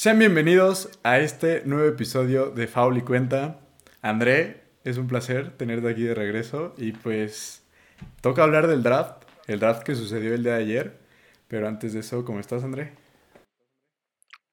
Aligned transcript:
Sean 0.00 0.20
bienvenidos 0.20 0.96
a 1.02 1.18
este 1.18 1.62
nuevo 1.64 1.88
episodio 1.88 2.50
de 2.50 2.68
Faul 2.68 2.98
y 2.98 3.02
Cuenta. 3.02 3.58
André, 4.00 4.62
es 4.84 4.96
un 4.96 5.08
placer 5.08 5.56
tenerte 5.56 5.90
aquí 5.90 6.04
de 6.04 6.14
regreso 6.14 6.72
y 6.78 6.92
pues 6.92 7.66
toca 8.20 8.44
hablar 8.44 8.68
del 8.68 8.84
draft, 8.84 9.24
el 9.48 9.58
draft 9.58 9.82
que 9.82 9.96
sucedió 9.96 10.34
el 10.34 10.44
día 10.44 10.52
de 10.54 10.62
ayer. 10.62 11.00
Pero 11.48 11.66
antes 11.66 11.94
de 11.94 11.98
eso, 11.98 12.24
¿cómo 12.24 12.38
estás, 12.38 12.62
André? 12.62 12.92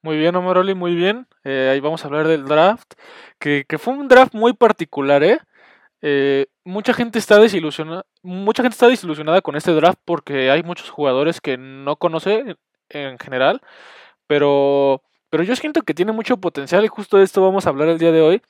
Muy 0.02 0.18
bien, 0.18 0.36
Omaroli, 0.36 0.74
muy 0.74 0.96
bien. 0.96 1.28
Eh, 1.44 1.70
ahí 1.72 1.80
vamos 1.80 2.04
a 2.04 2.08
hablar 2.08 2.28
del 2.28 2.46
draft, 2.46 2.94
que, 3.38 3.68
fue 3.78 3.94
un 3.94 4.08
draft 4.08 4.34
muy 4.34 4.54
particular, 4.54 5.24
¿eh? 5.24 5.38
eh 6.02 6.48
mucha 6.64 6.92
gente 6.92 7.20
está 7.20 7.38
desilusionada, 7.38 8.04
mucha 8.24 8.64
gente 8.64 8.74
está 8.74 8.88
desilusionada 8.88 9.42
con 9.42 9.56
este 9.56 9.74
draft 9.74 10.00
porque 10.06 10.50
hay 10.50 10.64
muchos 10.64 10.90
jugadores 10.90 11.40
que 11.40 11.56
no 11.60 11.98
conoce 11.98 12.58
en 12.90 13.20
general, 13.20 13.62
pero 14.26 15.04
pero 15.36 15.44
yo 15.44 15.58
siento 15.58 15.82
que 15.82 15.94
tiene 15.94 16.14
mucho 16.14 16.38
potencial 16.38 16.86
y 16.86 16.88
justo 16.88 17.18
de 17.18 17.26
esto 17.26 17.42
vamos 17.42 17.66
a 17.66 17.70
hablar 17.70 17.90
el 17.90 17.98
día 17.98 18.14
de 18.14 18.22
hoy. 18.22 18.42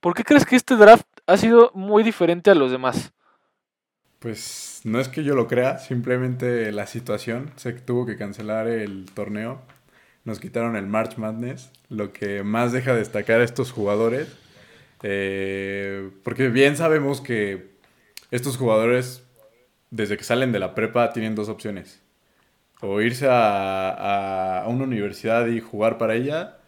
¿Por 0.00 0.12
qué 0.12 0.24
crees 0.24 0.44
que 0.44 0.56
este 0.56 0.74
draft 0.74 1.06
ha 1.28 1.36
sido 1.36 1.70
muy 1.72 2.02
diferente 2.02 2.50
a 2.50 2.56
los 2.56 2.72
demás? 2.72 3.12
Pues 4.18 4.80
no 4.82 4.98
es 4.98 5.06
que 5.06 5.22
yo 5.22 5.36
lo 5.36 5.46
crea, 5.46 5.78
simplemente 5.78 6.72
la 6.72 6.88
situación. 6.88 7.52
Que 7.62 7.74
tuvo 7.74 8.06
que 8.06 8.16
cancelar 8.16 8.66
el 8.66 9.06
torneo. 9.14 9.62
Nos 10.24 10.40
quitaron 10.40 10.74
el 10.74 10.88
March 10.88 11.16
Madness, 11.16 11.70
lo 11.88 12.12
que 12.12 12.42
más 12.42 12.72
deja 12.72 12.92
destacar 12.92 13.40
a 13.40 13.44
estos 13.44 13.70
jugadores. 13.70 14.26
Eh, 15.04 16.10
porque 16.24 16.48
bien 16.48 16.76
sabemos 16.76 17.20
que 17.20 17.70
estos 18.32 18.56
jugadores, 18.56 19.22
desde 19.92 20.16
que 20.16 20.24
salen 20.24 20.50
de 20.50 20.58
la 20.58 20.74
prepa, 20.74 21.12
tienen 21.12 21.36
dos 21.36 21.48
opciones 21.48 22.02
o 22.82 23.00
irse 23.00 23.28
a, 23.30 24.64
una 24.68 24.84
universidad 24.84 25.46
y 25.46 25.60
jugar 25.60 25.98
para 25.98 26.14
ella, 26.14 26.58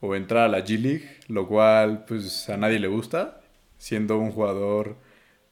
o 0.00 0.14
entrar 0.14 0.44
a 0.44 0.48
la 0.48 0.64
G 0.64 0.78
League, 0.78 1.08
lo 1.28 1.48
cual 1.48 2.04
pues 2.06 2.48
a 2.50 2.56
nadie 2.56 2.78
le 2.78 2.88
gusta, 2.88 3.40
siendo 3.78 4.18
un 4.18 4.32
jugador 4.32 4.96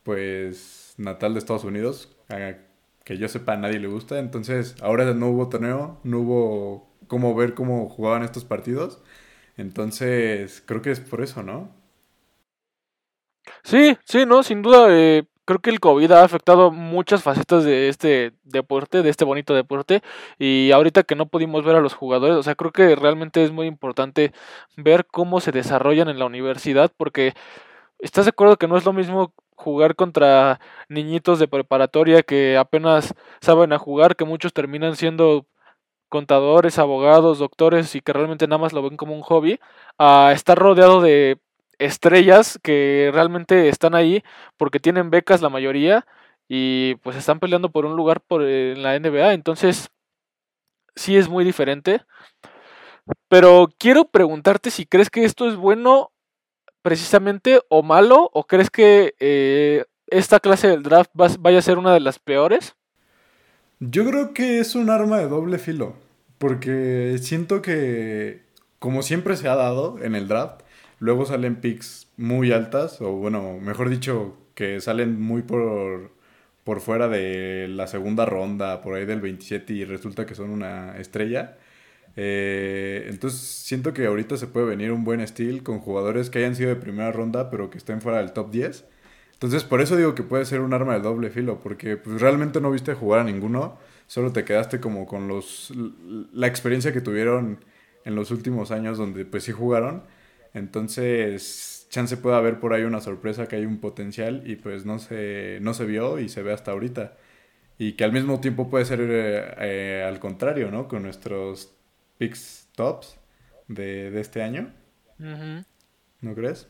pues 0.02 0.94
natal 0.98 1.34
de 1.34 1.38
Estados 1.40 1.64
Unidos, 1.64 2.16
que 3.04 3.18
yo 3.18 3.28
sepa 3.28 3.54
a 3.54 3.56
nadie 3.56 3.80
le 3.80 3.88
gusta, 3.88 4.18
entonces 4.18 4.76
ahora 4.82 5.12
no 5.14 5.28
hubo 5.30 5.48
torneo, 5.48 6.00
no 6.04 6.20
hubo 6.20 6.90
cómo 7.08 7.34
ver 7.34 7.54
cómo 7.54 7.88
jugaban 7.88 8.22
estos 8.22 8.44
partidos, 8.44 9.02
entonces 9.56 10.62
creo 10.66 10.82
que 10.82 10.90
es 10.92 11.00
por 11.00 11.22
eso, 11.22 11.42
¿no? 11.42 11.74
Sí, 13.64 13.96
sí, 14.04 14.26
no, 14.26 14.42
sin 14.42 14.62
duda, 14.62 14.88
eh, 14.90 15.24
creo 15.50 15.60
que 15.60 15.70
el 15.70 15.80
COVID 15.80 16.12
ha 16.12 16.22
afectado 16.22 16.70
muchas 16.70 17.24
facetas 17.24 17.64
de 17.64 17.88
este 17.88 18.34
deporte, 18.44 19.02
de 19.02 19.10
este 19.10 19.24
bonito 19.24 19.52
deporte. 19.52 20.00
Y 20.38 20.70
ahorita 20.70 21.02
que 21.02 21.16
no 21.16 21.26
pudimos 21.26 21.64
ver 21.64 21.74
a 21.74 21.80
los 21.80 21.94
jugadores, 21.94 22.36
o 22.36 22.42
sea, 22.44 22.54
creo 22.54 22.70
que 22.70 22.94
realmente 22.94 23.42
es 23.42 23.50
muy 23.50 23.66
importante 23.66 24.32
ver 24.76 25.06
cómo 25.06 25.40
se 25.40 25.50
desarrollan 25.50 26.08
en 26.08 26.20
la 26.20 26.26
universidad, 26.26 26.92
porque 26.96 27.34
estás 27.98 28.26
de 28.26 28.30
acuerdo 28.30 28.58
que 28.58 28.68
no 28.68 28.76
es 28.76 28.84
lo 28.84 28.92
mismo 28.92 29.34
jugar 29.56 29.96
contra 29.96 30.60
niñitos 30.88 31.40
de 31.40 31.48
preparatoria 31.48 32.22
que 32.22 32.56
apenas 32.56 33.14
saben 33.40 33.72
a 33.72 33.78
jugar, 33.78 34.14
que 34.16 34.24
muchos 34.24 34.52
terminan 34.52 34.94
siendo 34.94 35.46
contadores, 36.08 36.78
abogados, 36.78 37.40
doctores 37.40 37.94
y 37.96 38.00
que 38.02 38.12
realmente 38.12 38.46
nada 38.46 38.62
más 38.62 38.72
lo 38.72 38.82
ven 38.82 38.96
como 38.96 39.14
un 39.14 39.22
hobby, 39.22 39.58
a 39.98 40.30
estar 40.32 40.56
rodeado 40.58 41.00
de 41.00 41.38
estrellas 41.80 42.60
que 42.62 43.10
realmente 43.12 43.68
están 43.68 43.96
ahí 43.96 44.22
porque 44.56 44.78
tienen 44.78 45.10
becas 45.10 45.42
la 45.42 45.48
mayoría 45.48 46.06
y 46.48 46.94
pues 46.96 47.16
están 47.16 47.40
peleando 47.40 47.70
por 47.70 47.86
un 47.86 47.96
lugar 47.96 48.20
por, 48.20 48.42
en 48.42 48.82
la 48.82 48.98
NBA. 48.98 49.32
Entonces, 49.32 49.90
sí 50.94 51.16
es 51.16 51.28
muy 51.28 51.44
diferente. 51.44 52.02
Pero 53.28 53.68
quiero 53.78 54.04
preguntarte 54.04 54.70
si 54.70 54.86
crees 54.86 55.10
que 55.10 55.24
esto 55.24 55.48
es 55.48 55.56
bueno 55.56 56.12
precisamente 56.82 57.60
o 57.68 57.82
malo 57.82 58.30
o 58.32 58.44
crees 58.44 58.70
que 58.70 59.14
eh, 59.18 59.84
esta 60.06 60.40
clase 60.40 60.68
del 60.68 60.82
draft 60.82 61.10
vaya 61.14 61.58
a 61.58 61.62
ser 61.62 61.78
una 61.78 61.92
de 61.92 62.00
las 62.00 62.18
peores. 62.18 62.74
Yo 63.80 64.04
creo 64.04 64.34
que 64.34 64.60
es 64.60 64.74
un 64.74 64.90
arma 64.90 65.18
de 65.18 65.28
doble 65.28 65.58
filo, 65.58 65.94
porque 66.38 67.16
siento 67.22 67.62
que, 67.62 68.42
como 68.78 69.02
siempre 69.02 69.36
se 69.36 69.48
ha 69.48 69.56
dado 69.56 69.98
en 70.02 70.14
el 70.14 70.28
draft, 70.28 70.62
Luego 71.00 71.26
salen 71.26 71.56
picks 71.56 72.08
muy 72.18 72.52
altas, 72.52 73.00
o 73.00 73.12
bueno, 73.12 73.58
mejor 73.60 73.88
dicho, 73.90 74.36
que 74.54 74.80
salen 74.82 75.20
muy 75.20 75.42
por, 75.42 76.12
por 76.64 76.80
fuera 76.80 77.08
de 77.08 77.68
la 77.68 77.86
segunda 77.86 78.26
ronda, 78.26 78.82
por 78.82 78.94
ahí 78.94 79.06
del 79.06 79.20
27, 79.22 79.72
y 79.72 79.84
resulta 79.86 80.26
que 80.26 80.34
son 80.34 80.50
una 80.50 80.98
estrella. 80.98 81.56
Eh, 82.16 83.06
entonces 83.08 83.40
siento 83.40 83.94
que 83.94 84.06
ahorita 84.06 84.36
se 84.36 84.46
puede 84.46 84.66
venir 84.66 84.92
un 84.92 85.04
buen 85.04 85.20
estilo 85.20 85.64
con 85.64 85.78
jugadores 85.80 86.28
que 86.28 86.40
hayan 86.40 86.54
sido 86.54 86.68
de 86.68 86.76
primera 86.76 87.12
ronda, 87.12 87.50
pero 87.50 87.70
que 87.70 87.78
estén 87.78 88.02
fuera 88.02 88.18
del 88.18 88.32
top 88.32 88.50
10. 88.50 88.84
Entonces 89.32 89.64
por 89.64 89.80
eso 89.80 89.96
digo 89.96 90.14
que 90.14 90.22
puede 90.22 90.44
ser 90.44 90.60
un 90.60 90.74
arma 90.74 90.94
de 90.94 91.00
doble 91.00 91.30
filo, 91.30 91.60
porque 91.60 91.96
pues, 91.96 92.20
realmente 92.20 92.60
no 92.60 92.70
viste 92.70 92.94
jugar 92.94 93.20
a 93.20 93.24
ninguno, 93.24 93.78
solo 94.06 94.32
te 94.32 94.44
quedaste 94.44 94.80
como 94.80 95.06
con 95.06 95.28
los 95.28 95.72
la 96.32 96.46
experiencia 96.46 96.92
que 96.92 97.00
tuvieron 97.00 97.64
en 98.04 98.14
los 98.14 98.30
últimos 98.30 98.70
años 98.70 98.98
donde 98.98 99.24
pues 99.24 99.44
sí 99.44 99.52
jugaron 99.52 100.02
entonces, 100.52 101.86
chance 101.90 102.16
puede 102.16 102.36
haber 102.36 102.58
por 102.60 102.72
ahí 102.72 102.82
una 102.82 103.00
sorpresa 103.00 103.46
que 103.46 103.56
hay 103.56 103.66
un 103.66 103.80
potencial 103.80 104.42
y 104.46 104.56
pues 104.56 104.84
no 104.84 104.98
se, 104.98 105.58
no 105.60 105.74
se 105.74 105.84
vio 105.84 106.18
y 106.18 106.28
se 106.28 106.42
ve 106.42 106.52
hasta 106.52 106.72
ahorita. 106.72 107.16
Y 107.78 107.92
que 107.92 108.04
al 108.04 108.12
mismo 108.12 108.40
tiempo 108.40 108.68
puede 108.68 108.84
ser 108.84 109.00
eh, 109.00 109.54
eh, 109.58 110.04
al 110.06 110.18
contrario, 110.20 110.70
¿no? 110.70 110.86
Con 110.88 111.02
nuestros 111.02 111.72
picks 112.18 112.68
tops 112.74 113.18
de, 113.68 114.10
de 114.10 114.20
este 114.20 114.42
año. 114.42 114.72
¿No 115.18 116.34
crees? 116.34 116.68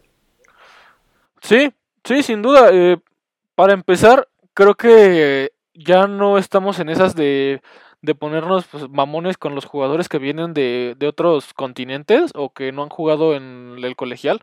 Sí, 1.42 1.72
sí, 2.04 2.22
sin 2.22 2.42
duda. 2.42 2.69
Eh, 2.72 2.98
para 3.54 3.72
empezar, 3.72 4.28
creo 4.54 4.74
que 4.74 5.50
ya 5.74 6.06
no 6.06 6.38
estamos 6.38 6.78
en 6.78 6.88
esas 6.88 7.14
de 7.14 7.60
de 8.03 8.15
ponernos 8.15 8.66
pues, 8.66 8.88
mamones 8.88 9.37
con 9.37 9.55
los 9.55 9.65
jugadores 9.65 10.09
que 10.09 10.19
vienen 10.19 10.55
de, 10.55 10.94
de, 10.99 11.06
otros 11.06 11.53
continentes 11.55 12.31
o 12.34 12.53
que 12.53 12.72
no 12.72 12.83
han 12.83 12.88
jugado 12.88 13.34
en 13.34 13.77
el 13.83 13.97
colegial. 13.97 14.41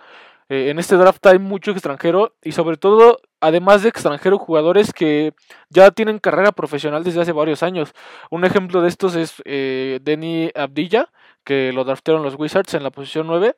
Eh, 0.49 0.69
en 0.69 0.79
este 0.79 0.95
draft 0.95 1.25
hay 1.25 1.39
mucho 1.39 1.71
extranjero 1.71 2.33
y 2.41 2.53
sobre 2.53 2.77
todo, 2.77 3.19
además 3.41 3.83
de 3.83 3.89
extranjero, 3.89 4.37
jugadores 4.37 4.93
que 4.93 5.33
ya 5.69 5.91
tienen 5.91 6.19
carrera 6.19 6.53
profesional 6.53 7.03
desde 7.03 7.21
hace 7.21 7.33
varios 7.33 7.63
años. 7.63 7.93
Un 8.31 8.45
ejemplo 8.45 8.81
de 8.81 8.87
estos 8.87 9.15
es 9.15 9.41
eh, 9.45 9.99
Denny 10.01 10.51
Abdilla, 10.55 11.09
que 11.43 11.73
lo 11.73 11.83
draftaron 11.83 12.23
los 12.23 12.35
Wizards 12.35 12.73
en 12.73 12.83
la 12.83 12.91
posición 12.91 13.27
9. 13.27 13.55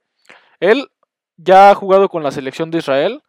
Él 0.60 0.90
ya 1.38 1.72
ha 1.72 1.76
jugado 1.76 2.10
con 2.10 2.24
la 2.24 2.32
selección 2.32 2.72
de 2.72 2.80
Israel. 2.80 3.22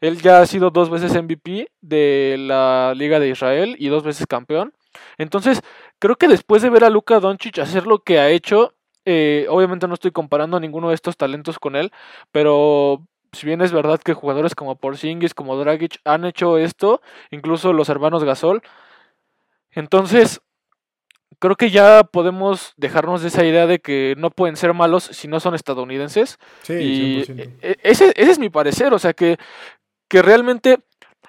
Él 0.00 0.20
ya 0.20 0.40
ha 0.40 0.46
sido 0.46 0.70
dos 0.70 0.90
veces 0.90 1.14
MVP 1.14 1.70
de 1.80 2.36
la 2.38 2.92
Liga 2.94 3.18
de 3.18 3.30
Israel 3.30 3.74
y 3.78 3.88
dos 3.88 4.04
veces 4.04 4.26
campeón. 4.26 4.74
Entonces, 5.16 5.62
creo 5.98 6.16
que 6.16 6.28
después 6.28 6.62
de 6.62 6.70
ver 6.70 6.84
a 6.84 6.90
Luka 6.90 7.20
Doncic 7.20 7.58
hacer 7.58 7.86
lo 7.86 8.00
que 8.00 8.18
ha 8.18 8.30
hecho, 8.30 8.74
eh, 9.04 9.46
obviamente 9.48 9.88
no 9.88 9.94
estoy 9.94 10.10
comparando 10.10 10.56
a 10.56 10.60
ninguno 10.60 10.88
de 10.88 10.94
estos 10.94 11.16
talentos 11.16 11.58
con 11.58 11.76
él, 11.76 11.92
pero 12.32 13.02
si 13.32 13.46
bien 13.46 13.60
es 13.60 13.72
verdad 13.72 14.00
que 14.00 14.14
jugadores 14.14 14.54
como 14.54 14.76
Porzingis, 14.76 15.34
como 15.34 15.56
Dragic 15.56 16.00
han 16.04 16.24
hecho 16.24 16.58
esto, 16.58 17.00
incluso 17.30 17.72
los 17.72 17.88
hermanos 17.88 18.24
Gasol, 18.24 18.62
entonces 19.72 20.40
creo 21.38 21.56
que 21.56 21.70
ya 21.70 22.04
podemos 22.04 22.72
dejarnos 22.76 23.22
de 23.22 23.28
esa 23.28 23.44
idea 23.44 23.66
de 23.66 23.80
que 23.80 24.14
no 24.18 24.30
pueden 24.30 24.56
ser 24.56 24.74
malos 24.74 25.04
si 25.04 25.28
no 25.28 25.40
son 25.40 25.54
estadounidenses. 25.54 26.38
Sí, 26.62 26.74
y 26.74 27.20
e, 27.20 27.56
e, 27.60 27.76
ese, 27.82 28.12
ese, 28.16 28.30
es 28.30 28.38
mi 28.38 28.50
parecer, 28.50 28.92
o 28.92 28.98
sea 28.98 29.12
que, 29.12 29.38
que 30.08 30.22
realmente 30.22 30.80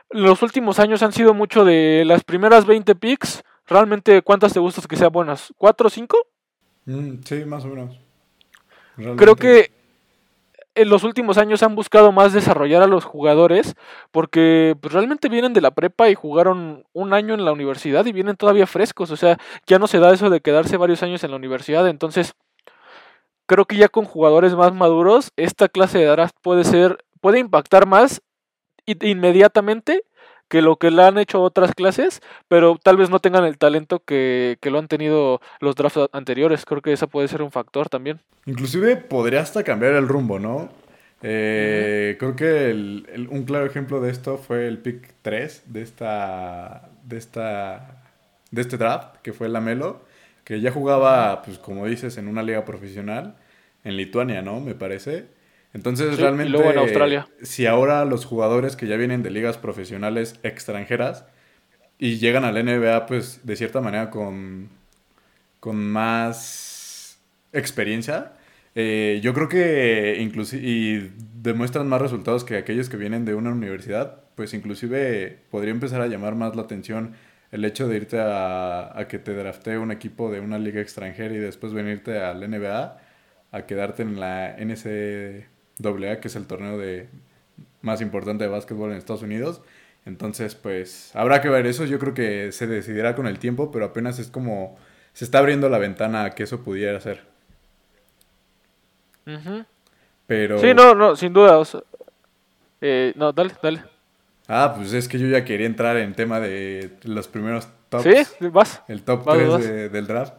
los 0.09 0.41
últimos 0.41 0.79
años 0.79 1.03
han 1.03 1.11
sido 1.11 1.33
mucho 1.33 1.65
de 1.65 2.03
las 2.05 2.23
primeras 2.23 2.65
20 2.65 2.95
picks 2.95 3.43
¿Realmente 3.69 4.21
cuántas 4.23 4.51
te 4.51 4.59
gustas 4.59 4.87
que 4.87 4.95
sean 4.95 5.11
buenas? 5.11 5.53
¿Cuatro 5.57 5.87
o 5.87 5.89
cinco? 5.89 6.17
Mm, 6.85 7.21
sí, 7.23 7.45
más 7.45 7.63
o 7.65 7.67
menos. 7.67 7.99
Creo 9.15 9.35
que 9.35 9.71
en 10.73 10.89
los 10.89 11.03
últimos 11.03 11.37
años 11.37 11.61
han 11.61 11.75
buscado 11.75 12.11
más 12.11 12.33
desarrollar 12.33 12.81
a 12.81 12.87
los 12.87 13.05
jugadores 13.05 13.75
porque 14.11 14.75
pues, 14.81 14.93
realmente 14.93 15.29
vienen 15.29 15.53
de 15.53 15.61
la 15.61 15.71
prepa 15.71 16.09
y 16.09 16.15
jugaron 16.15 16.85
un 16.93 17.13
año 17.13 17.33
en 17.35 17.45
la 17.45 17.51
universidad 17.51 18.05
y 18.05 18.11
vienen 18.11 18.35
todavía 18.35 18.65
frescos. 18.65 19.11
O 19.11 19.17
sea, 19.17 19.37
ya 19.67 19.77
no 19.77 19.87
se 19.87 19.99
da 19.99 20.13
eso 20.13 20.29
de 20.29 20.41
quedarse 20.41 20.77
varios 20.77 21.03
años 21.03 21.23
en 21.23 21.31
la 21.31 21.37
universidad. 21.37 21.87
Entonces, 21.87 22.33
creo 23.45 23.65
que 23.65 23.77
ya 23.77 23.87
con 23.87 24.05
jugadores 24.05 24.55
más 24.55 24.73
maduros, 24.73 25.31
esta 25.35 25.69
clase 25.69 25.99
de 25.99 26.05
draft 26.05 26.35
puede 26.41 26.63
ser, 26.63 27.05
puede 27.21 27.39
impactar 27.39 27.85
más 27.85 28.21
inmediatamente 28.85 30.03
que 30.49 30.61
lo 30.61 30.77
que 30.77 30.91
le 30.91 31.03
han 31.03 31.17
hecho 31.17 31.41
otras 31.41 31.73
clases, 31.73 32.21
pero 32.47 32.77
tal 32.81 32.97
vez 32.97 33.09
no 33.09 33.19
tengan 33.19 33.45
el 33.45 33.57
talento 33.57 33.99
que, 34.03 34.57
lo 34.63 34.79
han 34.79 34.87
tenido 34.87 35.39
los 35.61 35.75
drafts 35.75 36.09
anteriores. 36.11 36.65
Creo 36.65 36.81
que 36.81 36.93
ese 36.93 37.07
puede 37.07 37.27
ser 37.27 37.41
un 37.41 37.51
factor 37.51 37.87
también. 37.87 38.19
Inclusive 38.45 38.97
podría 38.97 39.41
hasta 39.41 39.63
cambiar 39.63 39.93
el 39.93 40.07
rumbo, 40.07 40.39
¿no? 40.39 40.69
Eh, 41.21 42.15
creo 42.19 42.35
que 42.35 42.71
un 43.29 43.43
claro 43.43 43.65
ejemplo 43.65 43.99
de 44.01 44.09
esto 44.09 44.37
fue 44.37 44.67
el 44.67 44.77
pick 44.79 45.13
3 45.21 45.63
de 45.67 45.81
esta, 45.81 46.89
de 47.03 47.17
esta, 47.17 48.03
de 48.51 48.61
este 48.61 48.77
draft, 48.77 49.17
que 49.21 49.33
fue 49.33 49.49
la 49.49 49.61
Melo, 49.61 50.01
que 50.43 50.61
ya 50.61 50.71
jugaba, 50.71 51.41
pues 51.43 51.59
como 51.59 51.85
dices, 51.85 52.17
en 52.17 52.27
una 52.27 52.41
liga 52.41 52.65
profesional 52.65 53.35
en 53.83 53.97
Lituania, 53.97 54.41
¿no? 54.41 54.59
Me 54.59 54.75
parece. 54.75 55.27
Entonces, 55.73 56.19
realmente. 56.19 56.49
Y 56.49 56.51
luego 56.51 56.71
en 56.71 56.79
Australia. 56.79 57.27
Si 57.41 57.65
ahora 57.65 58.05
los 58.05 58.25
jugadores 58.25 58.75
que 58.75 58.87
ya 58.87 58.97
vienen 58.97 59.23
de 59.23 59.29
ligas 59.29 59.57
profesionales 59.57 60.39
extranjeras 60.43 61.25
y 61.97 62.17
llegan 62.17 62.43
a 62.43 62.51
la 62.51 62.63
NBA, 62.63 63.05
pues 63.05 63.41
de 63.45 63.55
cierta 63.55 63.81
manera 63.81 64.09
con, 64.09 64.69
con 65.59 65.77
más 65.77 67.19
experiencia, 67.53 68.33
eh, 68.75 69.19
yo 69.21 69.33
creo 69.33 69.49
que 69.49 70.17
inclusive 70.19 70.61
y 70.63 71.11
demuestran 71.41 71.87
más 71.87 72.01
resultados 72.01 72.43
que 72.43 72.57
aquellos 72.57 72.89
que 72.89 72.97
vienen 72.97 73.25
de 73.25 73.35
una 73.35 73.51
universidad, 73.51 74.23
pues 74.35 74.53
inclusive 74.53 75.39
podría 75.51 75.71
empezar 75.71 76.01
a 76.01 76.07
llamar 76.07 76.35
más 76.35 76.55
la 76.55 76.63
atención 76.63 77.13
el 77.51 77.65
hecho 77.65 77.87
de 77.87 77.97
irte 77.97 78.19
a, 78.19 78.97
a 78.97 79.07
que 79.07 79.19
te 79.19 79.33
draftee 79.33 79.77
un 79.77 79.91
equipo 79.91 80.31
de 80.31 80.39
una 80.39 80.59
liga 80.59 80.81
extranjera 80.81 81.33
y 81.33 81.39
después 81.39 81.73
venirte 81.73 82.19
al 82.19 82.47
NBA 82.47 82.97
a 83.51 83.65
quedarte 83.65 84.03
en 84.03 84.19
la 84.19 84.55
NCAA 84.59 85.58
AA, 85.83 86.19
que 86.19 86.27
es 86.27 86.35
el 86.35 86.47
torneo 86.47 86.77
de 86.77 87.09
más 87.81 88.01
importante 88.01 88.43
de 88.43 88.49
básquetbol 88.49 88.91
en 88.91 88.97
Estados 88.97 89.21
Unidos. 89.23 89.61
Entonces, 90.05 90.55
pues 90.55 91.11
habrá 91.15 91.41
que 91.41 91.49
ver 91.49 91.65
eso. 91.67 91.85
Yo 91.85 91.99
creo 91.99 92.13
que 92.13 92.51
se 92.51 92.67
decidirá 92.67 93.15
con 93.15 93.27
el 93.27 93.39
tiempo, 93.39 93.71
pero 93.71 93.85
apenas 93.85 94.19
es 94.19 94.27
como 94.27 94.77
se 95.13 95.25
está 95.25 95.39
abriendo 95.39 95.69
la 95.69 95.77
ventana 95.77 96.25
a 96.25 96.29
que 96.31 96.43
eso 96.43 96.61
pudiera 96.61 96.99
ser. 96.99 97.23
Pero... 100.25 100.59
Sí, 100.59 100.73
no, 100.73 100.95
no, 100.95 101.15
sin 101.15 101.33
duda. 101.33 101.61
Eh, 102.81 103.13
no, 103.15 103.31
dale, 103.31 103.53
dale. 103.61 103.83
Ah, 104.47 104.73
pues 104.75 104.93
es 104.93 105.07
que 105.07 105.19
yo 105.19 105.27
ya 105.27 105.45
quería 105.45 105.67
entrar 105.67 105.97
en 105.97 106.15
tema 106.15 106.39
de 106.39 106.97
los 107.03 107.27
primeros 107.27 107.67
tops. 107.89 108.03
Sí, 108.03 108.47
vas. 108.47 108.81
El 108.87 109.03
top 109.03 109.23
3 109.31 109.91
del 109.91 110.07
draft. 110.07 110.33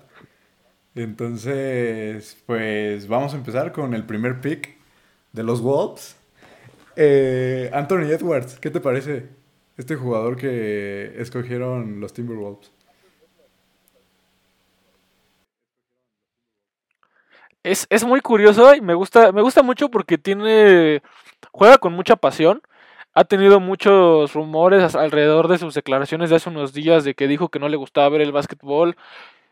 Entonces, 0.96 2.36
pues 2.46 3.06
vamos 3.06 3.32
a 3.34 3.36
empezar 3.36 3.70
con 3.70 3.94
el 3.94 4.04
primer 4.04 4.40
pick 4.40 4.79
de 5.32 5.42
los 5.42 5.60
Wolves. 5.60 6.16
Eh, 6.96 7.70
Anthony 7.72 8.10
Edwards, 8.10 8.58
¿qué 8.58 8.70
te 8.70 8.80
parece 8.80 9.28
este 9.76 9.96
jugador 9.96 10.36
que 10.36 11.14
escogieron 11.20 12.00
los 12.00 12.12
Timberwolves? 12.12 12.72
Es, 17.62 17.86
es, 17.90 18.04
muy 18.04 18.20
curioso 18.20 18.74
y 18.74 18.80
me 18.80 18.94
gusta, 18.94 19.32
me 19.32 19.42
gusta 19.42 19.62
mucho 19.62 19.90
porque 19.90 20.16
tiene. 20.16 21.02
juega 21.52 21.78
con 21.78 21.92
mucha 21.92 22.16
pasión. 22.16 22.62
Ha 23.12 23.24
tenido 23.24 23.60
muchos 23.60 24.32
rumores 24.34 24.94
alrededor 24.94 25.48
de 25.48 25.58
sus 25.58 25.74
declaraciones 25.74 26.30
de 26.30 26.36
hace 26.36 26.48
unos 26.48 26.72
días 26.72 27.04
de 27.04 27.14
que 27.14 27.28
dijo 27.28 27.48
que 27.50 27.58
no 27.58 27.68
le 27.68 27.76
gustaba 27.76 28.08
ver 28.08 28.22
el 28.22 28.32
básquetbol. 28.32 28.96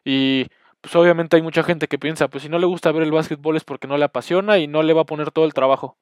Y 0.04 0.46
pues 0.80 0.94
obviamente 0.96 1.36
hay 1.36 1.42
mucha 1.42 1.62
gente 1.62 1.88
que 1.88 1.98
piensa, 1.98 2.28
pues 2.28 2.42
si 2.44 2.48
no 2.48 2.58
le 2.58 2.66
gusta 2.66 2.92
ver 2.92 3.02
el 3.02 3.12
básquetbol 3.12 3.56
es 3.56 3.64
porque 3.64 3.88
no 3.88 3.96
le 3.98 4.04
apasiona 4.04 4.58
y 4.58 4.66
no 4.66 4.82
le 4.82 4.92
va 4.92 5.02
a 5.02 5.06
poner 5.06 5.30
todo 5.30 5.44
el 5.44 5.54
trabajo. 5.54 5.96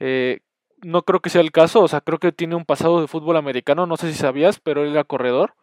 Eh, 0.00 0.40
no 0.82 1.02
creo 1.02 1.20
que 1.20 1.30
sea 1.30 1.40
el 1.40 1.52
caso, 1.52 1.80
o 1.80 1.88
sea, 1.88 2.00
creo 2.00 2.18
que 2.18 2.32
tiene 2.32 2.54
un 2.54 2.64
pasado 2.64 3.00
de 3.00 3.08
fútbol 3.08 3.36
americano, 3.36 3.86
no 3.86 3.96
sé 3.96 4.12
si 4.12 4.18
sabías, 4.18 4.60
pero 4.60 4.84
él 4.84 4.90
era 4.92 5.04
corredor. 5.04 5.54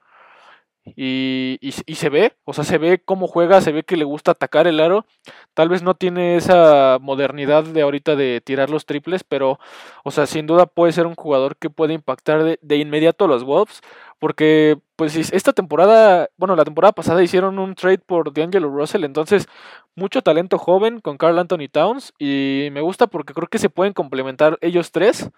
Y, 0.96 1.58
y, 1.62 1.96
se 1.96 2.10
ve, 2.10 2.34
o 2.44 2.54
sea, 2.54 2.64
se 2.64 2.78
ve 2.78 3.02
cómo 3.04 3.26
juega, 3.28 3.60
se 3.60 3.72
ve 3.72 3.84
que 3.84 3.98
le 3.98 4.04
gusta 4.04 4.32
atacar 4.32 4.68
el 4.68 4.80
aro. 4.80 5.08
Tal 5.56 5.68
vez 5.68 5.82
no 5.82 5.96
tiene 5.96 6.36
esa 6.36 7.00
modernidad 7.02 7.64
de 7.64 7.82
ahorita 7.82 8.16
de 8.16 8.40
tirar 8.42 8.70
los 8.70 8.86
triples, 8.86 9.24
pero, 9.24 9.60
o 10.04 10.12
sea, 10.12 10.28
sin 10.28 10.46
duda 10.46 10.68
puede 10.68 10.94
ser 10.94 11.08
un 11.08 11.16
jugador 11.16 11.58
que 11.58 11.72
puede 11.72 11.94
impactar 11.94 12.44
de, 12.44 12.60
de 12.62 12.78
inmediato 12.78 13.26
a 13.26 13.28
los 13.28 13.44
Wolves, 13.44 13.82
porque, 14.20 14.78
pues, 14.96 15.16
esta 15.16 15.54
temporada, 15.54 16.30
bueno, 16.38 16.56
la 16.56 16.66
temporada 16.66 16.92
pasada 16.92 17.24
hicieron 17.24 17.58
un 17.58 17.74
trade 17.74 18.00
por 18.00 18.32
D'Angelo 18.32 18.70
Russell, 18.70 19.06
entonces, 19.06 19.48
mucho 19.96 20.22
talento 20.22 20.60
joven 20.60 21.02
con 21.02 21.18
Carl 21.18 21.40
Anthony 21.40 21.68
Towns, 21.72 22.14
y 22.20 22.70
me 22.72 22.82
gusta 22.82 23.08
porque 23.08 23.34
creo 23.34 23.48
que 23.48 23.58
se 23.60 23.70
pueden 23.70 23.94
complementar 23.94 24.60
ellos 24.62 24.92
tres. 24.92 25.32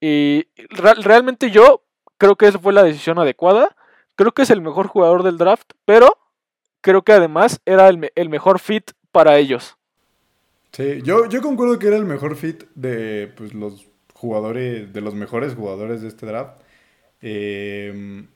Y 0.00 0.46
realmente 0.68 1.50
yo 1.50 1.82
creo 2.18 2.36
que 2.36 2.46
esa 2.46 2.58
fue 2.58 2.72
la 2.72 2.82
decisión 2.82 3.18
adecuada 3.18 3.74
Creo 4.16 4.32
que 4.32 4.42
es 4.42 4.50
el 4.50 4.60
mejor 4.60 4.86
jugador 4.86 5.22
del 5.22 5.38
draft, 5.38 5.72
pero 5.84 6.16
creo 6.80 7.02
que 7.02 7.12
además 7.12 7.60
era 7.64 7.88
el, 7.88 8.28
mejor 8.28 8.58
fit 8.60 8.92
para 9.10 9.38
ellos. 9.38 9.76
Sí, 10.72 11.00
yo, 11.02 11.26
yo 11.28 11.40
concuerdo 11.40 11.78
que 11.78 11.86
era 11.88 11.96
el 11.96 12.04
mejor 12.04 12.36
fit 12.36 12.64
de 12.74 13.32
pues, 13.36 13.54
los 13.54 13.86
jugadores, 14.12 14.92
de 14.92 15.00
los 15.00 15.14
mejores 15.14 15.54
jugadores 15.54 16.02
de 16.02 16.08
este 16.08 16.26
draft. 16.26 16.60
Em, 17.20 18.26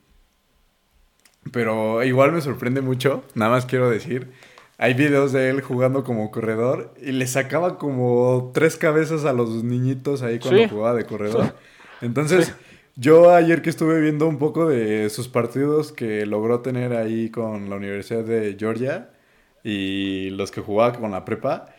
pero 1.51 2.03
igual 2.03 2.31
me 2.31 2.41
sorprende 2.41 2.81
mucho, 2.81 3.23
nada 3.35 3.51
más 3.51 3.65
quiero 3.65 3.89
decir. 3.89 4.31
Hay 4.77 4.93
videos 4.93 5.33
de 5.33 5.49
él 5.49 5.61
jugando 5.61 6.03
como 6.03 6.31
corredor 6.31 6.93
y 7.01 7.11
le 7.11 7.27
sacaba 7.27 7.77
como 7.77 8.51
tres 8.53 8.77
cabezas 8.77 9.25
a 9.25 9.33
los 9.33 9.63
niñitos 9.63 10.21
ahí 10.21 10.39
cuando 10.39 10.69
jugaba 10.69 10.95
de 10.95 11.05
corredor. 11.05 11.53
Entonces, 12.01 12.55
yo 12.99 13.33
ayer 13.33 13.61
que 13.61 13.69
estuve 13.69 14.01
viendo 14.01 14.27
un 14.27 14.37
poco 14.37 14.67
de 14.67 15.09
sus 15.09 15.29
partidos 15.29 15.93
que 15.93 16.25
logró 16.25 16.59
tener 16.59 16.93
ahí 16.93 17.29
con 17.29 17.69
la 17.69 17.77
Universidad 17.77 18.25
de 18.25 18.57
Georgia 18.59 19.09
y 19.63 20.31
los 20.31 20.51
que 20.51 20.59
jugaba 20.59 20.99
con 20.99 21.11
la 21.11 21.23
prepa, 21.23 21.73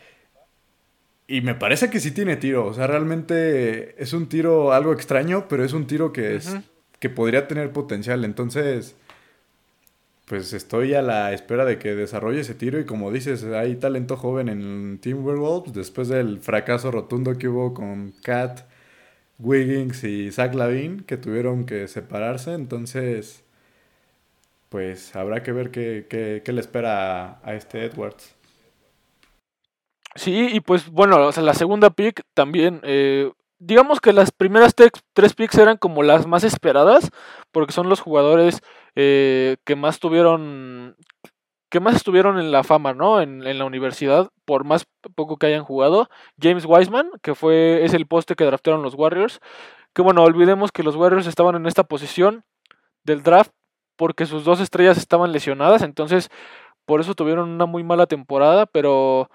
y 1.27 1.41
me 1.41 1.53
parece 1.53 1.89
que 1.91 1.99
sí 1.99 2.11
tiene 2.11 2.37
tiro, 2.37 2.65
o 2.65 2.73
sea, 2.73 2.87
realmente 2.87 4.01
es 4.01 4.13
un 4.13 4.27
tiro 4.27 4.73
algo 4.73 4.93
extraño, 4.93 5.47
pero 5.47 5.63
es 5.63 5.73
un 5.73 5.85
tiro 5.85 6.11
que, 6.11 6.35
es, 6.35 6.57
que 6.99 7.09
podría 7.09 7.47
tener 7.47 7.71
potencial, 7.71 8.25
entonces 8.25 8.95
pues 10.25 10.53
estoy 10.53 10.93
a 10.93 11.01
la 11.01 11.33
espera 11.33 11.65
de 11.65 11.77
que 11.77 11.93
desarrolle 11.93 12.39
ese 12.39 12.55
tiro 12.55 12.79
y 12.79 12.85
como 12.85 13.11
dices, 13.11 13.43
hay 13.43 13.75
talento 13.75 14.17
joven 14.17 14.49
en 14.49 14.97
Timberwolves 14.99 15.73
después 15.73 16.07
del 16.07 16.39
fracaso 16.39 16.89
rotundo 16.89 17.37
que 17.37 17.47
hubo 17.47 17.73
con 17.73 18.13
Cat 18.23 18.61
Wiggins 19.41 20.03
y 20.03 20.31
Zach 20.31 20.53
Lavin 20.53 21.01
que 21.01 21.17
tuvieron 21.17 21.65
que 21.65 21.87
separarse. 21.87 22.53
Entonces, 22.53 23.43
pues 24.69 25.15
habrá 25.17 25.43
que 25.43 25.51
ver 25.51 25.69
qué, 25.69 26.41
le 26.45 26.61
espera 26.61 27.41
a, 27.43 27.55
este 27.55 27.83
Edwards. 27.83 28.35
Sí, 30.15 30.47
y 30.51 30.59
pues 30.61 30.89
bueno, 30.89 31.27
o 31.27 31.31
sea, 31.31 31.43
la 31.43 31.53
segunda 31.53 31.89
pick 31.89 32.23
también, 32.33 32.79
eh, 32.83 33.31
digamos 33.59 33.99
que 33.99 34.13
las 34.13 34.31
primeras 34.31 34.73
tres 34.75 35.33
picks 35.33 35.57
eran 35.57 35.77
como 35.77 36.03
las 36.03 36.25
más 36.25 36.43
esperadas, 36.43 37.11
porque 37.51 37.73
son 37.73 37.89
los 37.89 37.99
jugadores 37.99 38.61
eh, 38.95 39.57
que 39.65 39.75
más 39.75 39.99
tuvieron, 39.99 40.95
que 41.71 41.79
más 41.79 41.95
estuvieron 41.95 42.37
en 42.37 42.51
la 42.51 42.63
fama, 42.63 42.93
¿no? 42.93 43.21
En, 43.21 43.57
la 43.57 43.65
universidad, 43.65 44.29
por 44.45 44.65
más 44.65 44.85
poco 45.15 45.37
que 45.37 45.47
hayan 45.47 45.63
jugado. 45.63 46.09
James 46.39 46.65
Wiseman, 46.67 47.09
que 47.23 47.33
fue, 47.33 47.85
es 47.85 47.93
el 47.93 48.07
poste 48.07 48.35
que 48.35 48.43
draftearon 48.43 48.83
los 48.83 48.93
Warriors. 48.93 49.39
Que 49.93 50.01
bueno, 50.01 50.23
olvidemos 50.23 50.71
que 50.73 50.83
los 50.83 50.97
Warriors 50.97 51.27
estaban 51.27 51.55
en 51.55 51.65
esta 51.65 51.83
posición 51.83 52.43
del 53.03 53.23
draft 53.23 53.51
porque 53.95 54.25
sus 54.25 54.43
dos 54.43 54.59
estrellas 54.59 54.97
estaban 54.97 55.31
lesionadas, 55.31 55.81
entonces 55.83 56.29
por 56.85 57.01
eso 57.01 57.15
tuvieron 57.15 57.49
una 57.49 57.65
muy 57.65 57.83
mala 57.83 58.07
temporada, 58.07 58.65
pero 58.65 59.29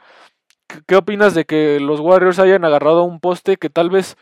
¿qué 0.86 0.96
opinas 0.96 1.34
de 1.34 1.44
que 1.44 1.78
los 1.80 2.00
Warriors 2.00 2.38
hayan 2.38 2.64
agarrado 2.64 3.04
un 3.04 3.20
poste 3.20 3.56
que 3.56 3.70
tal 3.70 3.90
vez 3.90 4.16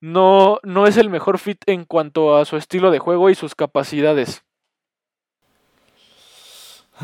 no, 0.00 0.60
no 0.62 0.86
es 0.86 0.96
el 0.96 1.10
mejor 1.10 1.38
fit 1.38 1.58
en 1.66 1.84
cuanto 1.84 2.36
a 2.36 2.44
su 2.44 2.56
estilo 2.56 2.90
de 2.90 3.00
juego 3.00 3.30
y 3.30 3.34
sus 3.34 3.54
capacidades? 3.54 4.44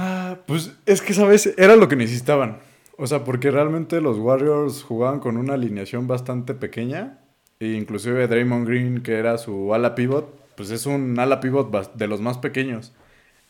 Ah, 0.01 0.39
pues 0.47 0.73
es 0.87 1.03
que, 1.03 1.13
¿sabes? 1.13 1.53
Era 1.59 1.75
lo 1.75 1.89
que 1.89 1.97
necesitaban. 1.97 2.61
O 2.97 3.07
sea, 3.09 3.25
porque 3.25 3.51
realmente 3.51 4.01
los 4.01 4.17
Warriors 4.19 4.85
jugaban 4.85 5.19
con 5.19 5.37
una 5.37 5.55
alineación 5.55 6.07
bastante 6.07 6.55
pequeña. 6.55 7.19
E 7.59 7.73
inclusive 7.73 8.29
Draymond 8.29 8.67
Green, 8.67 9.03
que 9.03 9.15
era 9.15 9.39
su 9.39 9.75
ala 9.75 9.97
pivot, 9.97 10.33
pues 10.57 10.71
es 10.71 10.87
un 10.87 11.19
ala 11.19 11.41
pivot 11.41 11.95
de 11.95 12.07
los 12.07 12.21
más 12.21 12.39
pequeños. 12.39 12.93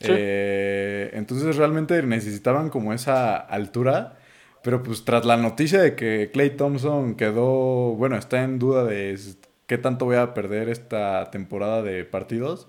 Eh, 0.00 1.10
entonces 1.12 1.56
realmente 1.56 2.02
necesitaban 2.02 2.70
como 2.70 2.94
esa 2.94 3.36
altura. 3.36 4.18
Pero 4.62 4.82
pues 4.82 5.04
tras 5.04 5.26
la 5.26 5.36
noticia 5.36 5.80
de 5.82 5.94
que 5.94 6.30
Clay 6.32 6.50
Thompson 6.56 7.14
quedó, 7.14 7.94
bueno, 7.94 8.16
está 8.16 8.42
en 8.42 8.58
duda 8.58 8.84
de 8.84 9.18
qué 9.66 9.78
tanto 9.78 10.06
voy 10.06 10.16
a 10.16 10.34
perder 10.34 10.70
esta 10.70 11.30
temporada 11.30 11.82
de 11.82 12.04
partidos. 12.04 12.68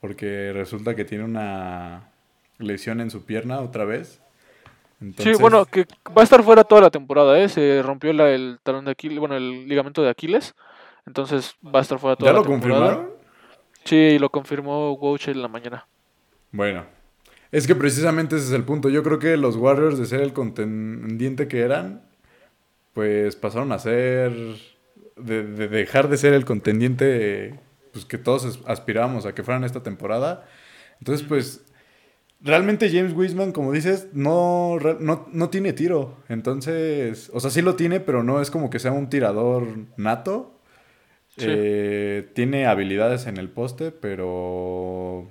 Porque 0.00 0.52
resulta 0.54 0.96
que 0.96 1.04
tiene 1.04 1.24
una 1.24 2.12
lesión 2.58 3.00
en 3.00 3.10
su 3.10 3.24
pierna 3.24 3.60
otra 3.60 3.84
vez. 3.84 4.20
Sí, 5.18 5.32
bueno, 5.38 5.64
que 5.64 5.86
va 6.16 6.22
a 6.22 6.24
estar 6.24 6.42
fuera 6.42 6.64
toda 6.64 6.80
la 6.80 6.90
temporada, 6.90 7.38
¿eh? 7.38 7.48
Se 7.48 7.82
rompió 7.82 8.10
el 8.10 8.58
talón 8.62 8.84
de 8.84 8.90
Aquiles, 8.90 9.18
bueno, 9.20 9.36
el 9.36 9.68
ligamento 9.68 10.02
de 10.02 10.10
Aquiles. 10.10 10.54
Entonces 11.06 11.54
va 11.64 11.78
a 11.78 11.82
estar 11.82 11.98
fuera 11.98 12.16
toda 12.16 12.32
la 12.32 12.42
temporada. 12.42 12.60
¿Ya 12.60 12.90
lo 12.90 12.96
confirmaron? 12.96 13.10
Sí, 13.84 14.18
lo 14.18 14.28
confirmó 14.30 14.92
Wouch 14.94 15.28
en 15.28 15.40
la 15.40 15.48
mañana. 15.48 15.86
Bueno, 16.50 16.84
es 17.52 17.66
que 17.66 17.74
precisamente 17.74 18.36
ese 18.36 18.46
es 18.46 18.52
el 18.52 18.64
punto. 18.64 18.88
Yo 18.88 19.02
creo 19.02 19.18
que 19.18 19.36
los 19.36 19.56
Warriors, 19.56 19.98
de 19.98 20.06
ser 20.06 20.20
el 20.20 20.32
contendiente 20.32 21.48
que 21.48 21.60
eran, 21.60 22.02
pues 22.92 23.36
pasaron 23.36 23.72
a 23.72 23.78
ser. 23.78 24.32
de, 25.18 25.44
de 25.44 25.68
dejar 25.68 26.08
de 26.08 26.16
ser 26.16 26.32
el 26.32 26.44
contendiente 26.44 27.58
pues, 27.92 28.04
que 28.04 28.18
todos 28.18 28.60
aspirábamos 28.66 29.26
a 29.26 29.34
que 29.34 29.42
fueran 29.42 29.64
esta 29.64 29.82
temporada. 29.82 30.46
Entonces, 31.00 31.26
pues 31.26 31.64
realmente 32.40 32.90
James 32.90 33.14
Wiseman, 33.14 33.52
como 33.52 33.72
dices, 33.72 34.08
no, 34.12 34.78
no, 34.78 35.50
tiene 35.50 35.72
tiro. 35.72 36.16
Entonces, 36.28 37.30
o 37.32 37.40
sea, 37.40 37.50
sí 37.50 37.62
lo 37.62 37.74
tiene, 37.74 38.00
pero 38.00 38.22
no 38.22 38.40
es 38.40 38.50
como 38.50 38.70
que 38.70 38.78
sea 38.78 38.92
un 38.92 39.08
tirador 39.10 39.66
nato. 39.96 40.54
Eh, 41.40 42.30
tiene 42.34 42.66
habilidades 42.66 43.26
en 43.26 43.36
el 43.36 43.48
poste, 43.48 43.92
pero 43.92 45.28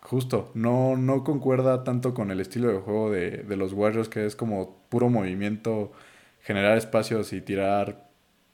justo, 0.00 0.50
no, 0.54 0.96
no 0.96 1.22
concuerda 1.22 1.84
tanto 1.84 2.14
con 2.14 2.30
el 2.30 2.40
estilo 2.40 2.68
de 2.68 2.78
juego 2.78 3.10
de, 3.10 3.30
de 3.42 3.56
los 3.56 3.74
Warriors, 3.74 4.08
que 4.08 4.24
es 4.24 4.36
como 4.36 4.82
puro 4.88 5.10
movimiento, 5.10 5.92
generar 6.40 6.78
espacios 6.78 7.34
y 7.34 7.42
tirar 7.42 8.10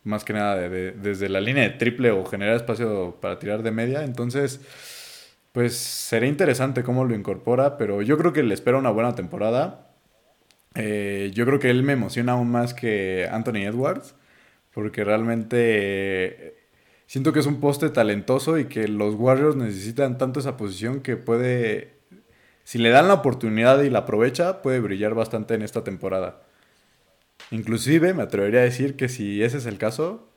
más 0.07 0.25
que 0.25 0.33
nada 0.33 0.69
desde 0.69 1.29
la 1.29 1.41
línea 1.41 1.65
de 1.65 1.71
triple 1.71 2.13
o 2.13 2.25
generar 2.25 2.57
espacio 2.57 3.17
para 3.21 3.39
tirar 3.39 3.63
de 3.63 3.73
media. 3.73 4.05
Entonces, 4.05 4.61
pues 5.57 5.75
sería 5.75 6.29
interesante 6.29 6.83
cómo 6.83 7.07
lo 7.07 7.15
incorpora, 7.15 7.79
pero 7.79 8.03
yo 8.03 8.19
creo 8.19 8.35
que 8.35 8.43
le 8.43 8.53
espera 8.53 8.77
una 8.77 8.91
buena 8.91 9.15
temporada. 9.15 9.87
Eh, 10.75 11.31
yo 11.33 11.47
creo 11.47 11.59
que 11.59 11.71
él 11.71 11.83
me 11.83 11.95
emociona 11.95 12.33
aún 12.33 12.51
más 12.51 12.75
que 12.75 13.27
Anthony 13.33 13.65
Edwards, 13.65 14.15
porque 14.75 15.03
realmente 15.03 16.59
siento 17.07 17.33
que 17.33 17.39
es 17.41 17.47
un 17.47 17.59
poste 17.59 17.89
talentoso 17.89 18.59
y 18.59 18.67
que 18.67 18.87
los 18.87 19.15
Warriors 19.15 19.57
necesitan 19.57 20.19
tanto 20.19 20.41
esa 20.41 20.59
posición 20.59 21.01
que 21.01 21.17
puede, 21.17 21.95
si 22.65 22.77
le 22.77 22.91
dan 22.91 23.09
la 23.09 23.15
oportunidad 23.15 23.81
y 23.81 23.89
la 23.89 24.01
aprovecha, 24.01 24.61
puede 24.61 24.81
brillar 24.81 25.15
bastante 25.15 25.55
en 25.55 25.63
esta 25.63 25.83
temporada. 25.83 26.43
Inclusive 27.51 28.13
me 28.13 28.25
atrevería 28.25 28.61
a 28.61 28.65
decir 28.65 28.95
que 28.95 29.09
si 29.09 29.43
ese 29.43 29.57
es 29.57 29.65
el 29.65 29.79
caso, 29.79 30.29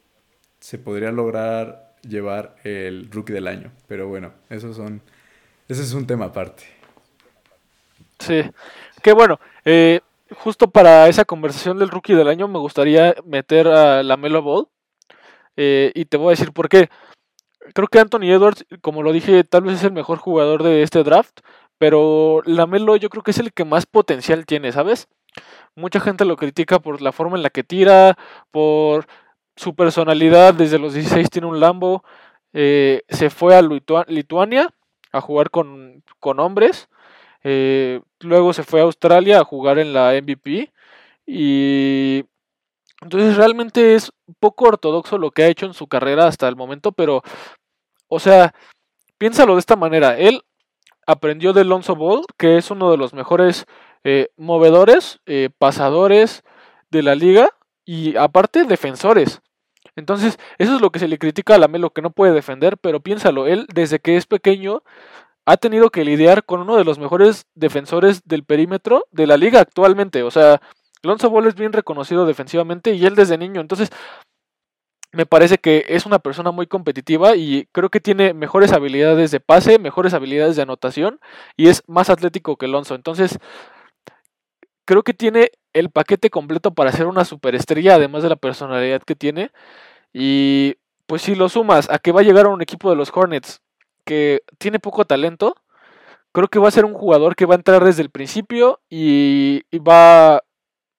se 0.62 0.78
podría 0.78 1.12
lograr 1.12 1.89
llevar 2.02 2.56
el 2.64 3.10
rookie 3.12 3.34
del 3.34 3.48
año. 3.48 3.72
Pero 3.88 4.08
bueno, 4.08 4.34
esos 4.50 4.76
son, 4.76 5.02
ese 5.68 5.84
es 5.84 5.94
un 5.94 6.08
tema 6.08 6.26
aparte. 6.26 6.64
Sí, 8.20 8.42
que 9.02 9.14
bueno, 9.14 9.40
eh, 9.66 10.02
justo 10.32 10.70
para 10.70 11.08
esa 11.08 11.26
conversación 11.26 11.78
del 11.80 11.90
rookie 11.90 12.14
del 12.14 12.28
año 12.28 12.48
me 12.48 12.60
gustaría 12.60 13.16
meter 13.26 13.68
a 13.68 14.04
la 14.04 14.18
Melo 14.18 14.42
Ball. 14.42 14.68
Eh, 15.58 15.92
y 15.96 16.06
te 16.06 16.18
voy 16.18 16.28
a 16.28 16.30
decir 16.32 16.54
por 16.54 16.70
qué. 16.70 16.90
Creo 17.74 17.88
que 17.88 18.00
Anthony 18.00 18.32
Edwards, 18.32 18.66
como 18.82 19.04
lo 19.04 19.12
dije, 19.12 19.44
tal 19.44 19.64
vez 19.64 19.76
es 19.76 19.84
el 19.84 19.92
mejor 19.92 20.18
jugador 20.18 20.64
de 20.64 20.84
este 20.84 21.04
draft. 21.04 21.42
Pero 21.78 22.42
la 22.46 22.68
Melo 22.68 22.98
yo 22.98 23.10
creo 23.10 23.24
que 23.24 23.32
es 23.32 23.40
el 23.40 23.54
que 23.54 23.66
más 23.66 23.86
potencial 23.86 24.46
tiene, 24.46 24.72
¿sabes? 24.72 25.08
Mucha 25.76 26.00
gente 26.00 26.26
lo 26.26 26.36
critica 26.36 26.80
por 26.80 27.02
la 27.02 27.12
forma 27.12 27.38
en 27.38 27.44
la 27.44 27.50
que 27.50 27.64
tira, 27.64 28.18
por 28.52 29.08
su 29.60 29.76
personalidad. 29.76 30.54
Desde 30.54 30.80
los 30.80 30.94
16 30.94 31.30
tiene 31.30 31.48
un 31.48 31.60
Lambo. 31.60 32.04
Eh, 32.54 33.04
se 33.10 33.30
fue 33.30 33.56
a 33.56 33.62
Lituania 33.62 34.74
a 35.12 35.22
jugar 35.22 35.50
con, 35.50 36.04
hombres. 36.22 36.88
Eh, 37.44 38.02
luego 38.22 38.54
se 38.54 38.64
fue 38.64 38.80
a 38.80 38.84
Australia 38.84 39.40
a 39.40 39.44
jugar 39.44 39.78
en 39.78 39.92
la 39.94 40.14
MVP. 40.14 40.72
Y 41.26 42.24
entonces 43.02 43.36
realmente 43.36 43.96
es 43.96 44.12
poco 44.40 44.66
ortodoxo 44.66 45.18
lo 45.18 45.32
que 45.32 45.44
ha 45.44 45.48
hecho 45.48 45.66
en 45.66 45.74
su 45.74 45.88
carrera 45.88 46.28
hasta 46.28 46.48
el 46.48 46.56
momento, 46.56 46.92
pero, 46.92 47.22
o 48.08 48.20
sea, 48.20 48.54
piénsalo 49.18 49.56
de 49.56 49.60
esta 49.60 49.76
manera. 49.76 50.18
Él 50.18 50.42
aprendió 51.06 51.54
de 51.54 51.66
Lonzo 51.66 51.96
Ball, 51.96 52.24
que 52.38 52.58
es 52.58 52.72
uno 52.72 52.92
de 52.92 52.98
los 52.98 53.14
mejores 53.14 53.66
eh, 54.06 54.30
movedores, 54.38 55.20
pasadores 55.58 56.44
de 56.90 57.04
la 57.04 57.16
liga 57.16 57.50
y 57.86 58.16
aparte 58.16 58.64
defensores. 58.64 59.42
Entonces, 60.00 60.40
eso 60.58 60.76
es 60.76 60.82
lo 60.82 60.92
que 60.92 61.00
se 61.00 61.08
le 61.08 61.20
critica 61.20 61.56
a 61.56 61.58
Lamelo, 61.60 61.92
que 61.92 62.02
no 62.02 62.12
puede 62.12 62.34
defender, 62.34 62.78
pero 62.78 63.02
piénsalo, 63.02 63.48
él 63.48 63.68
desde 63.74 64.00
que 64.00 64.18
es 64.18 64.26
pequeño 64.26 64.84
ha 65.46 65.58
tenido 65.58 65.90
que 65.90 66.06
lidiar 66.06 66.46
con 66.46 66.62
uno 66.62 66.78
de 66.78 66.84
los 66.84 67.00
mejores 67.00 67.48
defensores 67.56 68.22
del 68.26 68.44
perímetro 68.44 69.06
de 69.12 69.28
la 69.28 69.38
liga 69.38 69.60
actualmente. 69.60 70.24
O 70.24 70.32
sea, 70.32 70.62
Lonzo 71.04 71.30
Ball 71.30 71.48
es 71.48 71.56
bien 71.56 71.74
reconocido 71.74 72.26
defensivamente 72.26 72.94
y 72.94 73.06
él 73.06 73.16
desde 73.16 73.38
niño. 73.38 73.62
Entonces, 73.62 73.90
me 75.12 75.26
parece 75.26 75.58
que 75.58 75.86
es 75.88 76.06
una 76.06 76.20
persona 76.20 76.52
muy 76.52 76.68
competitiva 76.68 77.36
y 77.36 77.68
creo 77.72 77.90
que 77.90 78.00
tiene 78.00 78.34
mejores 78.34 78.74
habilidades 78.74 79.32
de 79.32 79.40
pase, 79.40 79.80
mejores 79.80 80.14
habilidades 80.14 80.56
de 80.56 80.62
anotación 80.62 81.20
y 81.58 81.68
es 81.68 81.84
más 81.88 82.10
atlético 82.10 82.58
que 82.58 82.68
Lonzo. 82.68 82.94
Entonces, 82.96 83.40
creo 84.86 85.04
que 85.04 85.14
tiene 85.14 85.52
el 85.74 85.90
paquete 85.90 86.30
completo 86.30 86.74
para 86.74 86.92
ser 86.92 87.08
una 87.08 87.26
superestrella, 87.26 87.96
además 87.96 88.24
de 88.24 88.30
la 88.30 88.36
personalidad 88.36 89.02
que 89.02 89.16
tiene. 89.16 89.52
Y 90.14 90.78
pues 91.08 91.24
si 91.24 91.36
lo 91.36 91.50
sumas 91.50 91.90
a 91.90 92.00
que 92.00 92.12
va 92.12 92.22
a 92.22 92.24
llegar 92.24 92.46
a 92.46 92.50
un 92.50 92.62
equipo 92.62 92.90
de 92.90 92.96
los 92.96 93.12
Hornets 93.16 93.62
que 94.06 94.44
tiene 94.58 94.80
poco 94.80 95.06
talento, 95.06 95.56
creo 96.32 96.48
que 96.50 96.60
va 96.60 96.68
a 96.70 96.72
ser 96.72 96.86
un 96.86 96.94
jugador 96.94 97.36
que 97.36 97.46
va 97.46 97.56
a 97.56 97.58
entrar 97.58 97.84
desde 97.84 98.02
el 98.04 98.10
principio 98.12 98.82
y, 98.90 99.64
va 99.80 100.44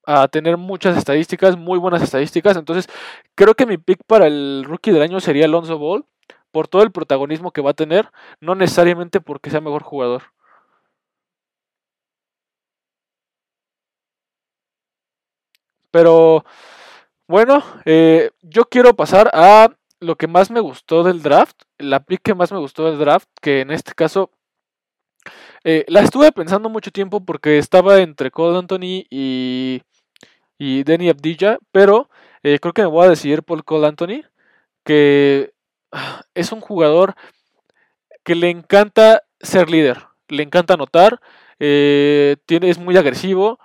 a 0.06 0.28
tener 0.28 0.56
muchas 0.56 0.96
estadísticas, 0.96 1.56
muy 1.56 1.78
buenas 1.78 2.02
estadísticas. 2.02 2.56
Entonces, 2.56 2.88
creo 3.34 3.54
que 3.54 3.66
mi 3.66 3.78
pick 3.78 4.00
para 4.06 4.26
el 4.26 4.64
rookie 4.66 4.92
del 4.92 5.02
año 5.02 5.20
sería 5.20 5.44
Alonso 5.46 5.78
Ball, 5.78 6.04
por 6.52 6.68
todo 6.68 6.82
el 6.82 6.92
protagonismo 6.92 7.52
que 7.52 7.62
va 7.62 7.70
a 7.70 7.74
tener, 7.74 8.10
no 8.40 8.54
necesariamente 8.54 9.20
porque 9.20 9.50
sea 9.50 9.60
mejor 9.60 9.82
jugador. 9.82 10.22
Pero 15.90 16.44
bueno, 17.30 17.62
eh, 17.84 18.32
yo 18.42 18.64
quiero 18.64 18.96
pasar 18.96 19.30
a 19.32 19.68
lo 20.00 20.16
que 20.16 20.26
más 20.26 20.50
me 20.50 20.58
gustó 20.58 21.04
del 21.04 21.22
draft, 21.22 21.62
la 21.78 22.00
pick 22.00 22.22
que 22.22 22.34
más 22.34 22.50
me 22.50 22.58
gustó 22.58 22.86
del 22.86 22.98
draft, 22.98 23.28
que 23.40 23.60
en 23.60 23.70
este 23.70 23.94
caso 23.94 24.32
eh, 25.62 25.84
la 25.86 26.00
estuve 26.00 26.32
pensando 26.32 26.68
mucho 26.68 26.90
tiempo 26.90 27.24
porque 27.24 27.58
estaba 27.58 27.98
entre 27.98 28.32
Cole 28.32 28.58
Anthony 28.58 29.06
y, 29.10 29.82
y 30.58 30.82
Danny 30.82 31.08
Abdilla, 31.08 31.58
pero 31.70 32.10
eh, 32.42 32.58
creo 32.58 32.74
que 32.74 32.82
me 32.82 32.88
voy 32.88 33.06
a 33.06 33.10
decidir 33.10 33.44
por 33.44 33.62
Cole 33.62 33.86
Anthony, 33.86 34.24
que 34.84 35.52
ah, 35.92 36.22
es 36.34 36.50
un 36.50 36.60
jugador 36.60 37.14
que 38.24 38.34
le 38.34 38.50
encanta 38.50 39.22
ser 39.40 39.70
líder, 39.70 39.98
le 40.26 40.42
encanta 40.42 40.74
anotar, 40.74 41.20
tiene, 41.58 42.70
es 42.70 42.78
muy 42.78 42.96
agresivo, 42.96 43.60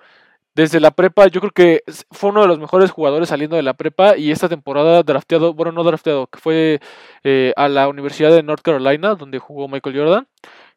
desde 0.56 0.80
la 0.80 0.92
prepa, 0.92 1.28
yo 1.28 1.42
creo 1.42 1.52
que 1.52 1.84
fue 2.12 2.30
uno 2.30 2.42
de 2.42 2.48
los 2.48 2.60
mejores 2.60 2.90
jugadores 2.90 3.30
saliendo 3.30 3.58
de 3.58 3.64
la 3.64 3.74
prepa 3.74 4.18
y 4.18 4.32
esta 4.32 4.48
temporada 4.48 5.04
drafteado, 5.04 5.54
bueno, 5.54 5.74
no 5.74 5.84
drafteado, 5.84 6.28
que 6.28 6.40
fue 6.40 6.80
eh, 7.24 7.54
a 7.58 7.68
la 7.68 7.90
Universidad 7.90 8.32
de 8.32 8.42
North 8.42 8.62
Carolina, 8.62 9.16
donde 9.16 9.40
jugó 9.40 9.68
Michael 9.68 9.98
Jordan. 9.98 10.28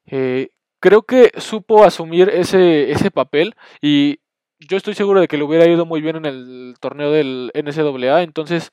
Eh, 0.06 0.50
creo 0.80 1.02
que 1.02 1.30
supo 1.38 1.84
asumir 1.84 2.28
ese, 2.28 2.90
ese 2.90 3.10
papel 3.12 3.54
y 3.80 4.18
yo 4.58 4.76
estoy 4.76 4.94
seguro 4.94 5.20
de 5.20 5.28
que 5.28 5.36
le 5.36 5.44
hubiera 5.44 5.66
ido 5.66 5.86
muy 5.86 6.00
bien 6.00 6.16
en 6.16 6.26
el 6.26 6.74
torneo 6.80 7.12
del 7.12 7.52
NCAA, 7.54 8.22
entonces 8.22 8.72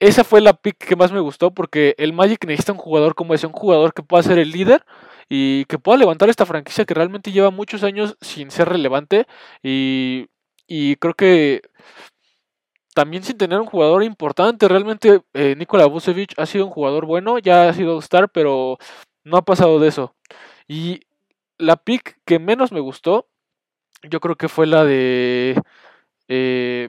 esa 0.00 0.24
fue 0.24 0.40
la 0.40 0.52
pick 0.52 0.76
que 0.76 0.96
más 0.96 1.10
me 1.10 1.20
gustó 1.20 1.52
porque 1.52 1.94
el 1.98 2.12
Magic 2.12 2.44
necesita 2.44 2.72
un 2.72 2.78
jugador 2.78 3.14
como 3.14 3.34
ese, 3.34 3.46
un 3.46 3.52
jugador 3.52 3.94
que 3.94 4.02
pueda 4.02 4.22
ser 4.22 4.38
el 4.38 4.50
líder 4.50 4.84
y 5.28 5.64
que 5.66 5.78
pueda 5.78 5.98
levantar 5.98 6.28
esta 6.30 6.46
franquicia 6.46 6.84
que 6.84 6.94
realmente 6.94 7.32
lleva 7.32 7.50
muchos 7.50 7.82
años 7.84 8.16
sin 8.20 8.50
ser 8.50 8.68
relevante 8.68 9.26
y, 9.62 10.28
y 10.66 10.96
creo 10.96 11.14
que 11.14 11.62
también 12.94 13.22
sin 13.22 13.38
tener 13.38 13.60
un 13.60 13.66
jugador 13.66 14.02
importante. 14.02 14.66
Realmente 14.68 15.20
eh, 15.34 15.54
Nikola 15.56 15.86
Vucevic 15.86 16.34
ha 16.36 16.46
sido 16.46 16.66
un 16.66 16.72
jugador 16.72 17.06
bueno, 17.06 17.38
ya 17.38 17.68
ha 17.68 17.72
sido 17.72 17.98
star, 18.00 18.28
pero 18.28 18.78
no 19.24 19.36
ha 19.36 19.42
pasado 19.44 19.78
de 19.78 19.88
eso. 19.88 20.16
Y 20.66 21.02
la 21.58 21.76
pick 21.76 22.18
que 22.24 22.38
menos 22.38 22.72
me 22.72 22.80
gustó, 22.80 23.28
yo 24.02 24.20
creo 24.20 24.36
que 24.36 24.48
fue 24.48 24.66
la 24.66 24.84
de... 24.84 25.60
Eh, 26.28 26.88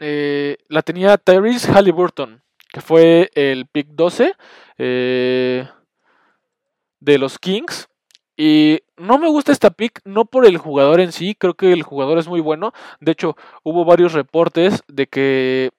eh, 0.00 0.58
la 0.68 0.82
tenía 0.82 1.16
Tyrese 1.16 1.72
Halliburton, 1.72 2.42
que 2.70 2.80
fue 2.80 3.30
el 3.34 3.66
pick 3.66 3.88
12. 3.88 4.34
Eh, 4.78 5.66
de 7.06 7.18
los 7.18 7.38
Kings. 7.38 7.88
Y 8.36 8.80
no 8.98 9.16
me 9.16 9.28
gusta 9.28 9.52
esta 9.52 9.70
pick, 9.70 10.00
no 10.04 10.26
por 10.26 10.44
el 10.44 10.58
jugador 10.58 11.00
en 11.00 11.12
sí, 11.12 11.34
creo 11.34 11.54
que 11.54 11.72
el 11.72 11.82
jugador 11.82 12.18
es 12.18 12.28
muy 12.28 12.40
bueno. 12.40 12.72
De 13.00 13.12
hecho, 13.12 13.34
hubo 13.62 13.86
varios 13.86 14.12
reportes 14.12 14.82
de 14.88 15.06
que. 15.06 15.70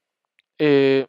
Eh, 0.58 1.06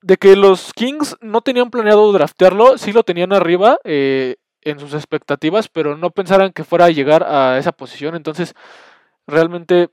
de 0.00 0.16
que 0.16 0.34
los 0.34 0.72
Kings 0.72 1.16
no 1.20 1.42
tenían 1.42 1.70
planeado 1.70 2.10
draftearlo, 2.12 2.76
sí 2.76 2.92
lo 2.92 3.04
tenían 3.04 3.32
arriba 3.32 3.78
eh, 3.84 4.36
en 4.62 4.80
sus 4.80 4.94
expectativas, 4.94 5.68
pero 5.68 5.96
no 5.96 6.10
pensaran 6.10 6.52
que 6.52 6.64
fuera 6.64 6.86
a 6.86 6.90
llegar 6.90 7.22
a 7.22 7.56
esa 7.58 7.70
posición. 7.70 8.16
Entonces, 8.16 8.54
realmente 9.28 9.90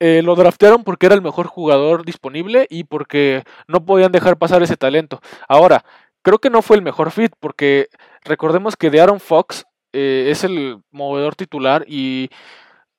eh, 0.00 0.22
lo 0.22 0.36
draftearon 0.36 0.84
porque 0.84 1.06
era 1.06 1.14
el 1.14 1.22
mejor 1.22 1.46
jugador 1.46 2.04
disponible 2.04 2.66
y 2.68 2.84
porque 2.84 3.42
no 3.68 3.86
podían 3.86 4.12
dejar 4.12 4.38
pasar 4.38 4.62
ese 4.62 4.76
talento. 4.76 5.20
Ahora, 5.48 5.84
creo 6.22 6.38
que 6.38 6.50
no 6.50 6.62
fue 6.62 6.76
el 6.76 6.82
mejor 6.82 7.10
fit 7.10 7.32
porque 7.40 7.88
recordemos 8.24 8.76
que 8.76 8.90
de 8.90 9.00
Aaron 9.00 9.20
Fox 9.20 9.64
eh, 9.92 10.28
es 10.30 10.44
el 10.44 10.80
movedor 10.90 11.34
titular 11.34 11.84
y 11.88 12.30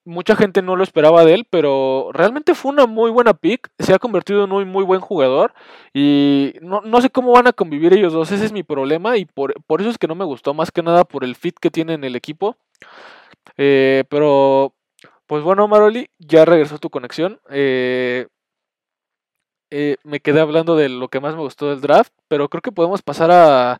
mucha 0.09 0.35
gente 0.35 0.61
no 0.61 0.75
lo 0.75 0.83
esperaba 0.83 1.23
de 1.23 1.35
él, 1.35 1.47
pero 1.49 2.09
realmente 2.13 2.55
fue 2.55 2.71
una 2.71 2.87
muy 2.87 3.11
buena 3.11 3.33
pick. 3.33 3.69
Se 3.79 3.93
ha 3.93 3.99
convertido 3.99 4.43
en 4.43 4.51
un 4.51 4.67
muy 4.67 4.83
buen 4.83 4.99
jugador. 4.99 5.53
Y 5.93 6.53
no, 6.61 6.81
no 6.81 7.01
sé 7.01 7.09
cómo 7.09 7.31
van 7.31 7.47
a 7.47 7.53
convivir 7.53 7.93
ellos 7.93 8.13
dos. 8.13 8.31
Ese 8.31 8.45
es 8.45 8.51
mi 8.51 8.63
problema. 8.63 9.17
Y 9.17 9.25
por, 9.25 9.53
por, 9.65 9.81
eso 9.81 9.89
es 9.89 9.97
que 9.97 10.07
no 10.07 10.15
me 10.15 10.25
gustó. 10.25 10.53
Más 10.53 10.71
que 10.71 10.83
nada 10.83 11.03
por 11.03 11.23
el 11.23 11.35
fit 11.35 11.55
que 11.59 11.69
tiene 11.71 11.93
en 11.93 12.03
el 12.03 12.15
equipo. 12.15 12.57
Eh, 13.57 14.03
pero, 14.09 14.73
pues 15.27 15.43
bueno, 15.43 15.67
Maroli, 15.67 16.09
ya 16.17 16.45
regresó 16.45 16.79
tu 16.79 16.89
conexión. 16.89 17.39
Eh, 17.49 18.27
eh, 19.71 19.97
me 20.03 20.19
quedé 20.19 20.39
hablando 20.41 20.75
de 20.75 20.89
lo 20.89 21.09
que 21.09 21.19
más 21.19 21.35
me 21.35 21.41
gustó 21.41 21.69
del 21.69 21.81
draft. 21.81 22.13
Pero 22.27 22.49
creo 22.49 22.61
que 22.61 22.71
podemos 22.71 23.01
pasar 23.01 23.31
a. 23.31 23.79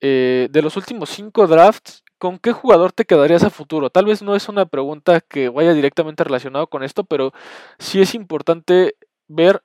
de 0.00 0.60
los 0.62 0.76
últimos 0.76 1.10
cinco 1.10 1.46
drafts, 1.46 2.04
¿con 2.18 2.38
qué 2.38 2.52
jugador 2.52 2.92
te 2.92 3.04
quedarías 3.04 3.44
a 3.44 3.50
futuro? 3.50 3.90
Tal 3.90 4.06
vez 4.06 4.22
no 4.22 4.34
es 4.36 4.48
una 4.48 4.66
pregunta 4.66 5.20
que 5.20 5.48
vaya 5.48 5.72
directamente 5.74 6.24
relacionado 6.24 6.68
con 6.68 6.82
esto, 6.82 7.04
pero 7.04 7.32
sí 7.78 8.00
es 8.00 8.14
importante 8.14 8.96
ver 9.28 9.62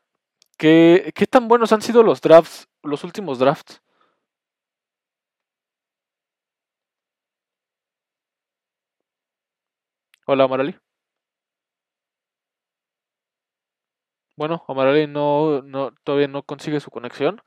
qué, 0.58 1.12
qué 1.15 1.27
tan 1.27 1.48
buenos 1.48 1.74
han 1.74 1.82
sido 1.82 2.03
los 2.03 2.22
drafts, 2.22 2.67
los 2.84 3.03
últimos 3.03 3.39
drafts. 3.39 3.82
Hola, 10.25 10.43
Amarali. 10.46 10.75
Bueno, 14.44 14.66
Amarali 14.68 15.08
no, 15.08 15.62
no, 15.62 15.94
todavía 16.04 16.28
no 16.28 16.44
consigue 16.44 16.82
su 16.82 16.92
conexión. 16.92 17.42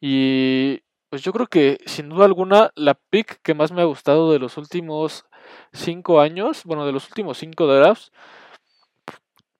Y 0.00 0.80
pues 1.10 1.20
yo 1.20 1.30
creo 1.34 1.46
que 1.46 1.78
sin 1.84 2.08
duda 2.08 2.24
alguna 2.24 2.72
la 2.74 2.94
pick 2.94 3.42
que 3.42 3.52
más 3.52 3.70
me 3.70 3.82
ha 3.82 3.84
gustado 3.84 4.32
de 4.32 4.38
los 4.38 4.56
últimos 4.56 5.26
cinco 5.74 6.22
años, 6.22 6.64
bueno, 6.64 6.86
de 6.86 6.92
los 6.92 7.06
últimos 7.08 7.36
cinco 7.36 7.66
drafts, 7.66 8.12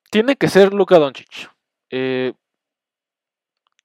tiene 0.09 0.35
que 0.35 0.47
ser 0.47 0.73
Luka 0.73 0.97
Doncic. 0.97 1.51
Eh, 1.91 2.33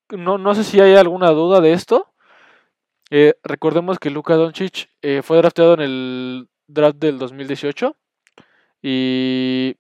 no, 0.09 0.39
no 0.39 0.55
sé 0.55 0.65
si 0.65 0.81
hay 0.81 0.97
alguna 0.97 1.33
duda 1.33 1.61
de 1.61 1.75
esto. 1.75 2.15
Eh, 3.11 3.35
recordemos 3.45 3.99
que 3.99 4.09
Luka 4.09 4.35
Doncic 4.37 4.89
eh, 5.03 5.21
fue 5.23 5.37
drafteado 5.37 5.75
en 5.75 5.81
el 5.81 6.49
draft 6.67 6.97
del 6.97 7.19
2018 7.19 7.95
y 8.81 9.77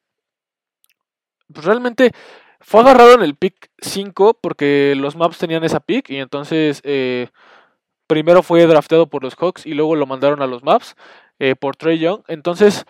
pues 1.50 1.64
realmente 1.64 2.12
fue 2.60 2.80
agarrado 2.80 3.14
en 3.14 3.22
el 3.22 3.34
pick 3.34 3.70
5 3.80 4.38
porque 4.40 4.94
los 4.96 5.16
maps 5.16 5.38
tenían 5.38 5.64
esa 5.64 5.80
pick 5.80 6.10
y 6.10 6.16
entonces 6.16 6.82
primero 8.08 8.42
fue 8.42 8.66
drafteado 8.66 9.06
por 9.06 9.22
los 9.22 9.36
Hawks 9.36 9.66
y 9.66 9.74
luego 9.74 9.94
lo 9.94 10.06
mandaron 10.06 10.42
a 10.42 10.48
los 10.48 10.64
Maps 10.64 10.96
eh, 11.38 11.54
por 11.54 11.76
Trey 11.76 12.00
Young. 12.00 12.22
Entonces, 12.26 12.84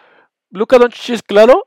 Luka 0.51 0.79
Doncic 0.79 1.11
es 1.11 1.23
claro, 1.23 1.67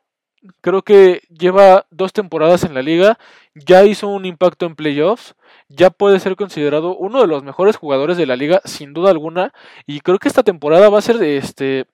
creo 0.62 0.82
que 0.82 1.22
lleva 1.30 1.86
dos 1.92 2.14
temporadas 2.14 2.64
en 2.64 2.74
la 2.74 2.82
liga, 2.82 3.20
ya 3.54 3.84
hizo 3.84 4.08
un 4.08 4.26
impacto 4.26 4.66
en 4.66 4.76
playoffs, 4.76 5.36
ya 5.68 5.92
puede 5.92 6.20
ser 6.20 6.36
considerado 6.36 6.96
uno 6.96 7.22
de 7.22 7.28
los 7.28 7.44
mejores 7.44 7.76
jugadores 7.76 8.18
de 8.18 8.26
la 8.26 8.36
liga 8.36 8.62
sin 8.66 8.94
duda 8.94 9.12
alguna 9.12 9.54
y 9.86 10.00
creo 10.00 10.18
que 10.18 10.30
esta 10.30 10.44
temporada 10.44 10.90
va 10.90 10.98
a 10.98 11.02
ser 11.02 11.22
este 11.22 11.86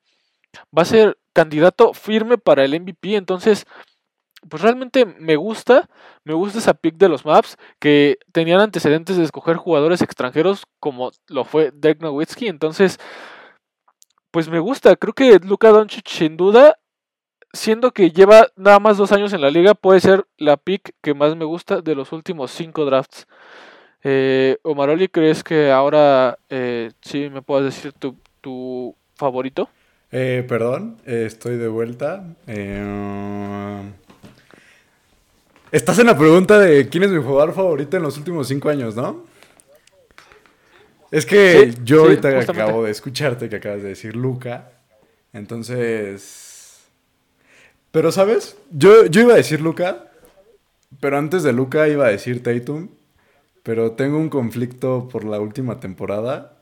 va 0.76 0.84
a 0.84 0.86
ser 0.86 1.18
candidato 1.34 1.94
firme 1.94 2.38
para 2.38 2.64
el 2.64 2.80
MVP, 2.80 3.16
entonces 3.16 3.66
pues 4.50 4.62
realmente 4.62 5.06
me 5.06 5.36
gusta, 5.36 5.90
me 6.24 6.34
gusta 6.34 6.60
esa 6.60 6.74
pick 6.74 6.96
de 6.96 7.10
los 7.10 7.26
maps 7.26 7.58
que 7.80 8.18
tenían 8.32 8.60
antecedentes 8.60 9.18
de 9.18 9.24
escoger 9.24 9.58
jugadores 9.58 10.02
extranjeros 10.02 10.66
como 10.80 11.12
lo 11.28 11.44
fue 11.44 11.72
Dirk 11.74 12.02
Nowitzki, 12.02 12.48
entonces 12.48 13.00
pues 14.32 14.50
me 14.50 14.60
gusta, 14.60 14.96
creo 14.96 15.14
que 15.14 15.40
Luka 15.40 15.70
Doncic 15.70 16.08
sin 16.08 16.38
duda, 16.38 16.78
siendo 17.54 17.92
que 17.92 18.12
lleva 18.12 18.48
nada 18.56 18.80
más 18.80 18.98
dos 18.98 19.12
años 19.12 19.34
en 19.34 19.42
la 19.42 19.50
liga, 19.50 19.74
puede 19.74 20.00
ser 20.00 20.26
la 20.38 20.58
pick 20.58 20.94
que 21.02 21.14
más 21.14 21.36
me 21.36 21.46
gusta 21.46 21.82
de 21.82 21.96
los 21.96 22.12
últimos 22.12 22.52
cinco 22.52 22.86
drafts. 22.86 23.26
Eh, 24.04 24.58
Omaroli, 24.64 25.08
¿crees 25.08 25.44
que 25.44 25.72
ahora 25.72 26.38
eh, 26.50 26.92
sí 27.02 27.30
me 27.32 27.42
puedes 27.42 27.74
decir 27.74 27.94
tu, 27.94 28.16
tu 28.42 28.96
favorito? 29.16 29.70
Eh, 30.12 30.46
perdón, 30.48 30.98
estoy 31.06 31.58
de 31.58 31.68
vuelta. 31.68 32.36
Eh, 32.46 33.92
Estás 35.72 36.00
en 36.00 36.08
la 36.08 36.18
pregunta 36.18 36.58
de 36.60 36.88
quién 36.88 37.04
es 37.04 37.12
mi 37.12 37.22
jugador 37.22 37.54
favorito 37.54 37.98
en 37.98 38.04
los 38.04 38.18
últimos 38.18 38.48
cinco 38.48 38.70
años, 38.70 38.96
¿no? 38.96 39.26
Es 41.12 41.26
que 41.26 41.74
yo 41.84 42.04
ahorita 42.04 42.40
acabo 42.40 42.86
de 42.86 42.92
escucharte 42.92 43.50
que 43.50 43.58
acabas 43.58 43.82
de 43.82 43.90
decir 43.90 44.16
Luca. 44.16 44.72
Entonces. 45.34 46.86
Pero, 47.92 48.12
¿sabes? 48.14 48.58
Yo, 48.72 49.08
yo 49.08 49.22
iba 49.22 49.34
a 49.34 49.38
decir 49.38 49.60
Luca. 49.60 50.06
Pero 51.02 51.18
antes 51.18 51.44
de 51.44 51.52
Luca 51.52 51.88
iba 51.90 52.06
a 52.06 52.10
decir 52.10 52.44
Tatum. 52.44 52.88
Pero 53.64 53.92
tengo 53.92 54.18
un 54.18 54.30
conflicto 54.30 55.10
por 55.10 55.26
la 55.26 55.40
última 55.42 55.82
temporada 55.82 56.62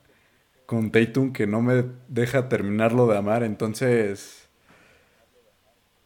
con 0.66 0.90
Tatum 0.90 1.32
que 1.32 1.46
no 1.46 1.62
me 1.62 1.84
deja 2.08 2.48
terminarlo 2.48 3.06
de 3.06 3.18
amar. 3.18 3.44
Entonces. 3.44 4.48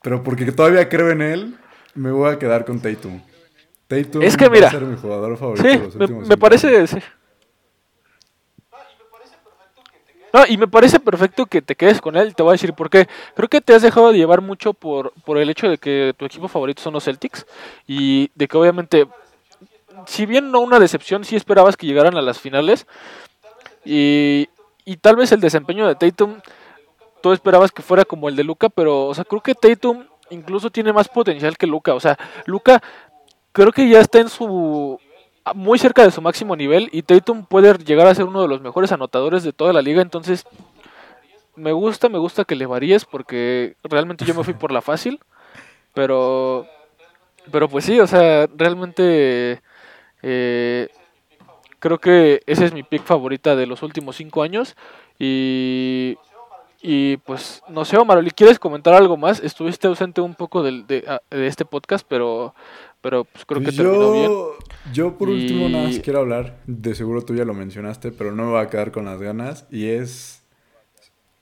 Pero 0.02 0.22
porque 0.22 0.50
todavía 0.52 0.88
creo 0.90 1.10
en 1.10 1.22
él, 1.22 1.56
me 1.94 2.10
voy 2.10 2.32
a 2.32 2.38
quedar 2.38 2.64
con 2.64 2.80
Tatum. 2.80 3.20
Tatum 3.86 4.22
es 4.22 4.36
que 4.36 4.48
mira, 4.48 4.66
va 4.66 4.68
a 4.68 4.70
ser 4.72 4.82
mi 4.82 4.96
jugador 4.96 5.36
favorito. 5.36 5.68
Sí, 5.68 5.98
los 5.98 6.10
me, 6.10 6.28
me 6.28 6.36
parece. 6.36 6.86
Sí. 6.86 6.98
No, 10.32 10.46
y 10.46 10.56
me 10.56 10.68
parece 10.68 11.00
perfecto 11.00 11.46
que 11.46 11.60
te 11.60 11.74
quedes 11.74 12.00
con 12.00 12.16
él. 12.16 12.34
Te 12.34 12.42
voy 12.42 12.50
a 12.50 12.52
decir 12.52 12.72
por 12.72 12.88
qué. 12.88 13.08
Creo 13.34 13.48
que 13.48 13.60
te 13.60 13.74
has 13.74 13.82
dejado 13.82 14.12
de 14.12 14.18
llevar 14.18 14.40
mucho 14.40 14.74
por, 14.74 15.12
por 15.24 15.38
el 15.38 15.50
hecho 15.50 15.68
de 15.68 15.78
que 15.78 16.14
tu 16.16 16.24
equipo 16.24 16.46
favorito 16.46 16.82
son 16.82 16.92
los 16.92 17.04
Celtics. 17.04 17.46
Y 17.86 18.30
de 18.36 18.46
que 18.46 18.56
obviamente, 18.56 19.08
si 20.06 20.26
bien 20.26 20.52
no 20.52 20.60
una 20.60 20.78
decepción, 20.78 21.24
sí 21.24 21.34
esperabas 21.34 21.76
que 21.76 21.86
llegaran 21.86 22.16
a 22.16 22.22
las 22.22 22.38
finales. 22.38 22.86
Y, 23.84 24.48
y 24.84 24.98
tal 24.98 25.16
vez 25.16 25.32
el 25.32 25.40
desempeño 25.40 25.88
de 25.88 25.96
Tatum, 25.96 26.36
tú 27.22 27.32
esperabas 27.32 27.72
que 27.72 27.82
fuera 27.82 28.04
como 28.04 28.28
el 28.28 28.36
de 28.36 28.44
Luca. 28.44 28.68
Pero, 28.68 29.06
o 29.06 29.14
sea, 29.14 29.24
creo 29.24 29.40
que 29.40 29.56
Tatum 29.56 30.04
incluso 30.30 30.70
tiene 30.70 30.92
más 30.92 31.08
potencial 31.08 31.56
que 31.56 31.66
Luca. 31.66 31.94
O 31.94 32.00
sea, 32.00 32.18
Luca 32.46 32.82
creo 33.52 33.72
que 33.72 33.88
ya 33.88 34.00
está 34.00 34.20
en 34.20 34.28
su 34.28 34.98
muy 35.54 35.78
cerca 35.78 36.04
de 36.04 36.10
su 36.10 36.20
máximo 36.20 36.54
nivel 36.54 36.88
y 36.92 37.02
Tatum 37.02 37.44
puede 37.44 37.72
llegar 37.78 38.06
a 38.06 38.14
ser 38.14 38.24
uno 38.24 38.42
de 38.42 38.48
los 38.48 38.60
mejores 38.60 38.92
anotadores 38.92 39.42
de 39.42 39.52
toda 39.52 39.72
la 39.72 39.82
liga. 39.82 40.02
Entonces, 40.02 40.46
me 41.56 41.72
gusta, 41.72 42.08
me 42.08 42.18
gusta 42.18 42.44
que 42.44 42.54
le 42.54 42.66
varíes 42.66 43.04
porque 43.04 43.76
realmente 43.82 44.24
yo 44.24 44.34
me 44.34 44.44
fui 44.44 44.54
por 44.54 44.72
la 44.72 44.82
fácil. 44.82 45.20
Pero, 45.94 46.66
pero 47.50 47.68
pues 47.68 47.84
sí, 47.84 47.98
o 47.98 48.06
sea, 48.06 48.48
realmente 48.54 49.60
eh, 50.22 50.88
creo 51.78 51.98
que 51.98 52.42
esa 52.46 52.64
es 52.64 52.72
mi 52.72 52.82
pick 52.82 53.02
favorita 53.04 53.56
de 53.56 53.66
los 53.66 53.82
últimos 53.82 54.16
cinco 54.16 54.42
años 54.42 54.76
y 55.18 56.16
y 56.82 57.18
pues, 57.18 57.62
no 57.68 57.84
sé, 57.84 57.96
Omar, 57.98 58.24
¿quieres 58.34 58.58
comentar 58.58 58.94
algo 58.94 59.16
más? 59.16 59.40
Estuviste 59.40 59.86
ausente 59.86 60.20
un 60.20 60.34
poco 60.34 60.62
de, 60.62 60.82
de, 60.86 61.04
ah, 61.06 61.20
de 61.30 61.46
este 61.46 61.64
podcast, 61.64 62.06
pero, 62.08 62.54
pero 63.00 63.24
pues 63.24 63.44
creo 63.44 63.60
que 63.60 63.66
pues 63.66 63.76
terminó 63.76 64.12
bien. 64.12 64.32
Yo 64.92 65.18
por 65.18 65.28
último 65.28 65.68
nada 65.68 65.88
más 65.88 65.98
quiero 65.98 66.20
hablar, 66.20 66.60
de 66.66 66.94
seguro 66.94 67.22
tú 67.22 67.34
ya 67.34 67.44
lo 67.44 67.52
mencionaste, 67.52 68.12
pero 68.12 68.32
no 68.32 68.44
me 68.44 68.50
voy 68.52 68.60
a 68.60 68.70
quedar 68.70 68.92
con 68.92 69.04
las 69.04 69.20
ganas. 69.20 69.66
Y 69.70 69.88
es, 69.88 70.42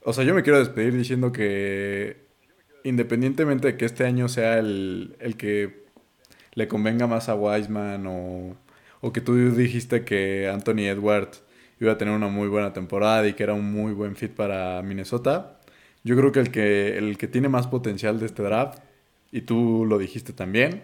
o 0.03 0.11
sea, 0.11 0.25
yo 0.25 0.33
me 0.33 0.43
quiero 0.43 0.59
despedir 0.59 0.93
diciendo 0.93 1.31
que 1.31 2.27
independientemente 2.83 3.67
de 3.67 3.77
que 3.77 3.85
este 3.85 4.05
año 4.05 4.27
sea 4.27 4.57
el, 4.57 5.15
el 5.19 5.37
que 5.37 5.85
le 6.53 6.67
convenga 6.67 7.07
más 7.07 7.29
a 7.29 7.35
Wiseman 7.35 8.07
o, 8.07 8.57
o 8.99 9.13
que 9.13 9.21
tú 9.21 9.35
dijiste 9.55 10.03
que 10.03 10.49
Anthony 10.49 10.87
Edwards 10.87 11.43
iba 11.79 11.93
a 11.93 11.97
tener 11.97 12.13
una 12.13 12.27
muy 12.27 12.47
buena 12.47 12.73
temporada 12.73 13.27
y 13.27 13.33
que 13.33 13.43
era 13.43 13.53
un 13.53 13.71
muy 13.71 13.93
buen 13.93 14.15
fit 14.15 14.31
para 14.31 14.81
Minnesota. 14.81 15.59
Yo 16.03 16.15
creo 16.15 16.31
que 16.31 16.39
el 16.39 16.51
que, 16.51 16.97
el 16.97 17.17
que 17.17 17.27
tiene 17.27 17.49
más 17.49 17.67
potencial 17.67 18.19
de 18.19 18.25
este 18.25 18.43
draft, 18.43 18.79
y 19.31 19.41
tú 19.41 19.85
lo 19.87 19.97
dijiste 19.97 20.33
también, 20.33 20.83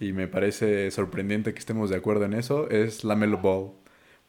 y 0.00 0.12
me 0.12 0.26
parece 0.28 0.90
sorprendente 0.90 1.52
que 1.52 1.58
estemos 1.58 1.90
de 1.90 1.96
acuerdo 1.96 2.24
en 2.24 2.34
eso, 2.34 2.68
es 2.70 3.04
la 3.04 3.16
Melo 3.16 3.38
Ball. 3.38 3.72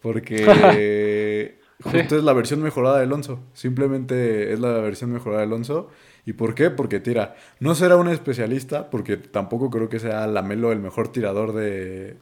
Porque 0.02 1.58
justo 1.84 2.18
es 2.18 2.24
la 2.24 2.34
versión 2.34 2.62
mejorada 2.62 2.98
de 2.98 3.04
Alonso. 3.04 3.40
Simplemente 3.54 4.54
es 4.54 4.60
la 4.60 4.74
versión 4.80 5.12
mejorada 5.12 5.42
de 5.42 5.48
Alonso. 5.48 5.90
¿Y 6.26 6.34
por 6.34 6.54
qué? 6.54 6.70
Porque 6.70 7.00
tira. 7.00 7.36
No 7.60 7.76
será 7.76 7.96
un 7.96 8.10
especialista, 8.10 8.90
porque 8.90 9.18
tampoco 9.18 9.70
creo 9.70 9.90
que 9.90 10.00
sea 10.00 10.28
la 10.28 10.42
Melo 10.42 10.72
el 10.72 10.80
mejor 10.80 11.12
tirador 11.12 11.54
de, 11.54 12.18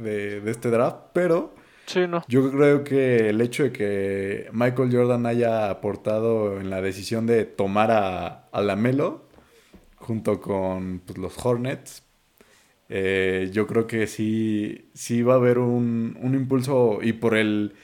de, 0.00 0.40
de 0.40 0.50
este 0.50 0.70
draft, 0.70 0.98
pero 1.12 1.54
yo 2.28 2.50
creo 2.50 2.84
que 2.84 3.28
el 3.28 3.40
hecho 3.40 3.64
de 3.64 3.72
que 3.72 4.48
Michael 4.52 4.90
Jordan 4.92 5.26
haya 5.26 5.70
aportado 5.70 6.60
en 6.60 6.70
la 6.70 6.82
decisión 6.82 7.26
de 7.26 7.44
tomar 7.44 7.90
a, 7.90 8.48
a 8.50 8.60
Lamelo 8.60 9.28
junto 9.96 10.40
con 10.40 11.00
pues, 11.00 11.18
los 11.18 11.44
Hornets, 11.44 12.02
eh, 12.88 13.50
yo 13.52 13.66
creo 13.66 13.86
que 13.86 14.06
sí, 14.06 14.90
sí 14.94 15.22
va 15.22 15.34
a 15.34 15.36
haber 15.36 15.58
un, 15.58 16.16
un, 16.20 16.34
impulso 16.34 17.00
y 17.02 17.12
por 17.14 17.36
el 17.36 17.74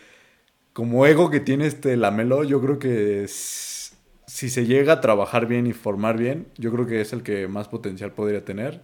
como 0.73 1.07
ego 1.07 1.31
que 1.31 1.41
tiene 1.41 1.67
este 1.67 1.97
Lamelo, 1.97 2.45
yo 2.45 2.61
creo 2.61 2.79
que 2.79 3.27
si 3.29 4.49
se 4.49 4.67
llega 4.67 4.95
a 4.95 5.01
trabajar 5.01 5.47
bien 5.47 5.67
y 5.67 5.73
formar 5.73 6.17
bien, 6.17 6.47
yo 6.57 6.73
creo 6.73 6.87
que 6.87 7.01
es 7.01 7.13
el 7.13 7.23
que 7.23 7.49
más 7.49 7.69
potencial 7.69 8.13
podría 8.13 8.45
tener. 8.45 8.83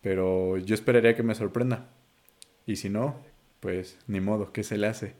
Pero 0.00 0.58
yo 0.58 0.74
esperaría 0.74 1.16
que 1.16 1.24
me 1.24 1.34
sorprenda. 1.34 1.88
Y 2.66 2.76
si 2.76 2.88
no, 2.88 3.16
pues 3.60 3.98
ni 4.06 4.20
modo, 4.20 4.52
¿qué 4.52 4.62
se 4.62 4.78
le 4.78 4.86
hace? 4.86 5.14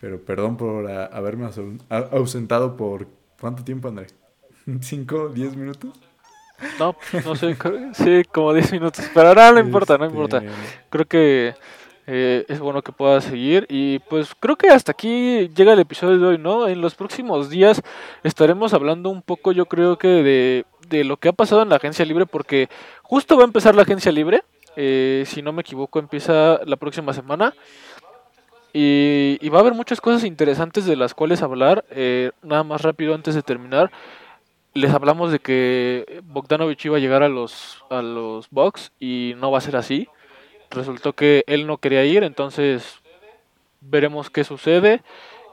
Pero 0.00 0.20
perdón 0.24 0.56
por 0.56 0.90
haberme 0.90 1.48
ausentado 1.90 2.76
por 2.76 3.08
¿cuánto 3.40 3.64
tiempo, 3.64 3.88
André? 3.88 4.06
¿Cinco, 4.80 5.28
diez 5.28 5.56
minutos? 5.56 5.98
No, 6.78 6.96
no 7.24 7.36
sé, 7.36 7.56
sí, 7.94 8.22
como 8.32 8.52
diez 8.52 8.72
minutos. 8.72 9.08
Pero 9.14 9.28
ahora 9.28 9.52
no 9.52 9.60
importa, 9.60 9.96
no 9.96 10.06
importa. 10.06 10.38
Este, 10.38 10.50
creo 10.90 11.04
que 11.06 11.54
eh, 12.06 12.44
es 12.48 12.58
bueno 12.58 12.82
que 12.82 12.90
pueda 12.90 13.20
seguir. 13.20 13.66
Y 13.68 14.00
pues 14.00 14.34
creo 14.38 14.56
que 14.56 14.68
hasta 14.68 14.92
aquí 14.92 15.48
llega 15.54 15.74
el 15.74 15.78
episodio 15.78 16.18
de 16.18 16.26
hoy, 16.26 16.38
¿no? 16.38 16.66
En 16.66 16.80
los 16.80 16.94
próximos 16.94 17.48
días 17.48 17.80
estaremos 18.24 18.74
hablando 18.74 19.10
un 19.10 19.22
poco, 19.22 19.52
yo 19.52 19.66
creo 19.66 19.98
que 19.98 20.08
de, 20.08 20.66
de 20.88 21.04
lo 21.04 21.16
que 21.18 21.28
ha 21.28 21.32
pasado 21.32 21.62
en 21.62 21.68
la 21.68 21.76
agencia 21.76 22.04
libre, 22.04 22.26
porque 22.26 22.68
justo 23.02 23.36
va 23.36 23.42
a 23.42 23.46
empezar 23.46 23.74
la 23.74 23.82
agencia 23.82 24.10
libre. 24.10 24.42
Eh, 24.76 25.24
si 25.26 25.42
no 25.42 25.52
me 25.52 25.62
equivoco, 25.62 25.98
empieza 25.98 26.60
la 26.64 26.76
próxima 26.76 27.12
semana. 27.12 27.54
Y, 28.72 29.48
va 29.48 29.58
a 29.58 29.60
haber 29.60 29.74
muchas 29.74 30.00
cosas 30.00 30.24
interesantes 30.24 30.84
de 30.84 30.96
las 30.96 31.14
cuales 31.14 31.42
hablar. 31.42 31.84
Eh, 31.90 32.30
nada 32.42 32.64
más 32.64 32.82
rápido 32.82 33.14
antes 33.14 33.34
de 33.34 33.42
terminar. 33.42 33.90
Les 34.74 34.92
hablamos 34.92 35.32
de 35.32 35.38
que 35.40 36.22
Bogdanovich 36.24 36.84
iba 36.84 36.98
a 36.98 37.00
llegar 37.00 37.22
a 37.22 37.28
los, 37.28 37.84
a 37.90 38.02
los 38.02 38.48
Bucks 38.50 38.92
y 39.00 39.34
no 39.38 39.50
va 39.50 39.58
a 39.58 39.62
ser 39.62 39.76
así 39.76 40.08
resultó 40.70 41.12
que 41.12 41.44
él 41.46 41.66
no 41.66 41.78
quería 41.78 42.04
ir, 42.04 42.22
entonces 42.22 42.84
veremos 43.80 44.30
qué 44.30 44.44
sucede. 44.44 45.02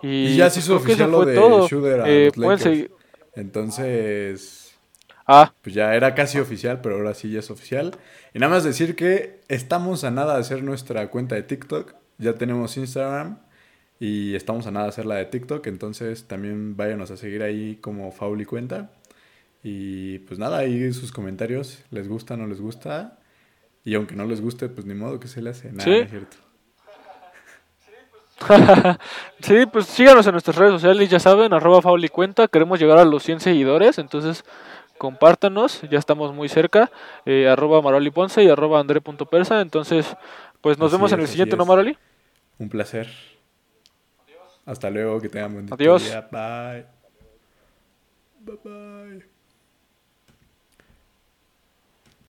Y, 0.01 0.35
ya 0.35 0.49
se 0.49 0.59
hizo 0.59 0.75
oficial 0.75 1.11
lo 1.11 1.25
de 1.25 1.35
todo. 1.35 1.67
Eh, 2.05 2.31
Entonces, 3.35 4.64
ah. 5.25 5.53
pues 5.61 5.75
ya 5.75 5.95
era 5.95 6.15
casi 6.15 6.39
oficial, 6.39 6.81
pero 6.81 6.95
ahora 6.95 7.13
sí 7.13 7.31
ya 7.31 7.39
es 7.39 7.49
oficial. 7.51 7.91
Y 8.33 8.39
nada 8.39 8.53
más 8.53 8.63
decir 8.63 8.95
que 8.95 9.41
estamos 9.47 10.03
a 10.03 10.11
nada 10.11 10.35
de 10.35 10.41
hacer 10.41 10.63
nuestra 10.63 11.09
cuenta 11.09 11.35
de 11.35 11.43
TikTok. 11.43 11.95
Ya 12.17 12.33
tenemos 12.33 12.77
Instagram 12.77 13.39
y 13.99 14.35
estamos 14.35 14.67
a 14.67 14.71
nada 14.71 14.85
de 14.85 14.89
hacer 14.89 15.05
la 15.05 15.15
de 15.15 15.25
TikTok. 15.25 15.65
Entonces 15.67 16.27
también 16.27 16.75
váyanos 16.77 17.11
a 17.11 17.17
seguir 17.17 17.43
ahí 17.43 17.77
como 17.81 18.11
Fauli 18.11 18.45
Cuenta. 18.45 18.91
Y 19.63 20.19
pues 20.19 20.39
nada, 20.39 20.59
ahí 20.59 20.93
sus 20.93 21.11
comentarios, 21.11 21.83
les 21.89 22.07
gusta, 22.07 22.37
no 22.37 22.45
les 22.45 22.61
gusta. 22.61 23.17
Y 23.83 23.95
aunque 23.95 24.15
no 24.15 24.25
les 24.25 24.41
guste, 24.41 24.69
pues 24.69 24.85
ni 24.85 24.93
modo 24.93 25.19
que 25.19 25.27
se 25.27 25.41
le 25.41 25.49
hace. 25.49 25.71
Nada, 25.71 25.83
¿Sí? 25.83 26.05
cierto. 26.09 26.37
sí, 29.41 29.65
pues 29.71 29.85
síganos 29.85 30.25
en 30.27 30.33
nuestras 30.33 30.57
redes 30.57 30.73
sociales, 30.73 31.09
ya 31.09 31.19
saben, 31.19 31.53
arroba 31.53 31.81
Fauli 31.81 32.09
Cuenta, 32.09 32.47
queremos 32.47 32.79
llegar 32.79 32.97
a 32.97 33.05
los 33.05 33.23
100 33.23 33.39
seguidores, 33.39 33.97
entonces 33.97 34.43
compártanos, 34.97 35.81
ya 35.89 35.99
estamos 35.99 36.33
muy 36.33 36.49
cerca, 36.49 36.91
eh, 37.25 37.47
arroba 37.47 37.81
Maroli 37.81 38.11
Ponce 38.11 38.43
y 38.43 38.49
arroba 38.49 38.79
Andre.persa, 38.79 39.61
entonces 39.61 40.15
pues 40.61 40.77
nos 40.77 40.91
vemos 40.91 41.11
en 41.11 41.19
el 41.19 41.27
siguiente, 41.27 41.55
¿no 41.57 41.65
Maroli? 41.65 41.97
Un 42.57 42.69
placer. 42.69 43.07
Hasta 44.65 44.89
luego, 44.89 45.21
que 45.21 45.29
tengan 45.29 45.53
buen 45.53 45.65
día. 45.67 45.75
Adiós. 45.75 46.11
Bye. 46.31 46.85
Bye 48.39 48.59
bye. 48.63 49.34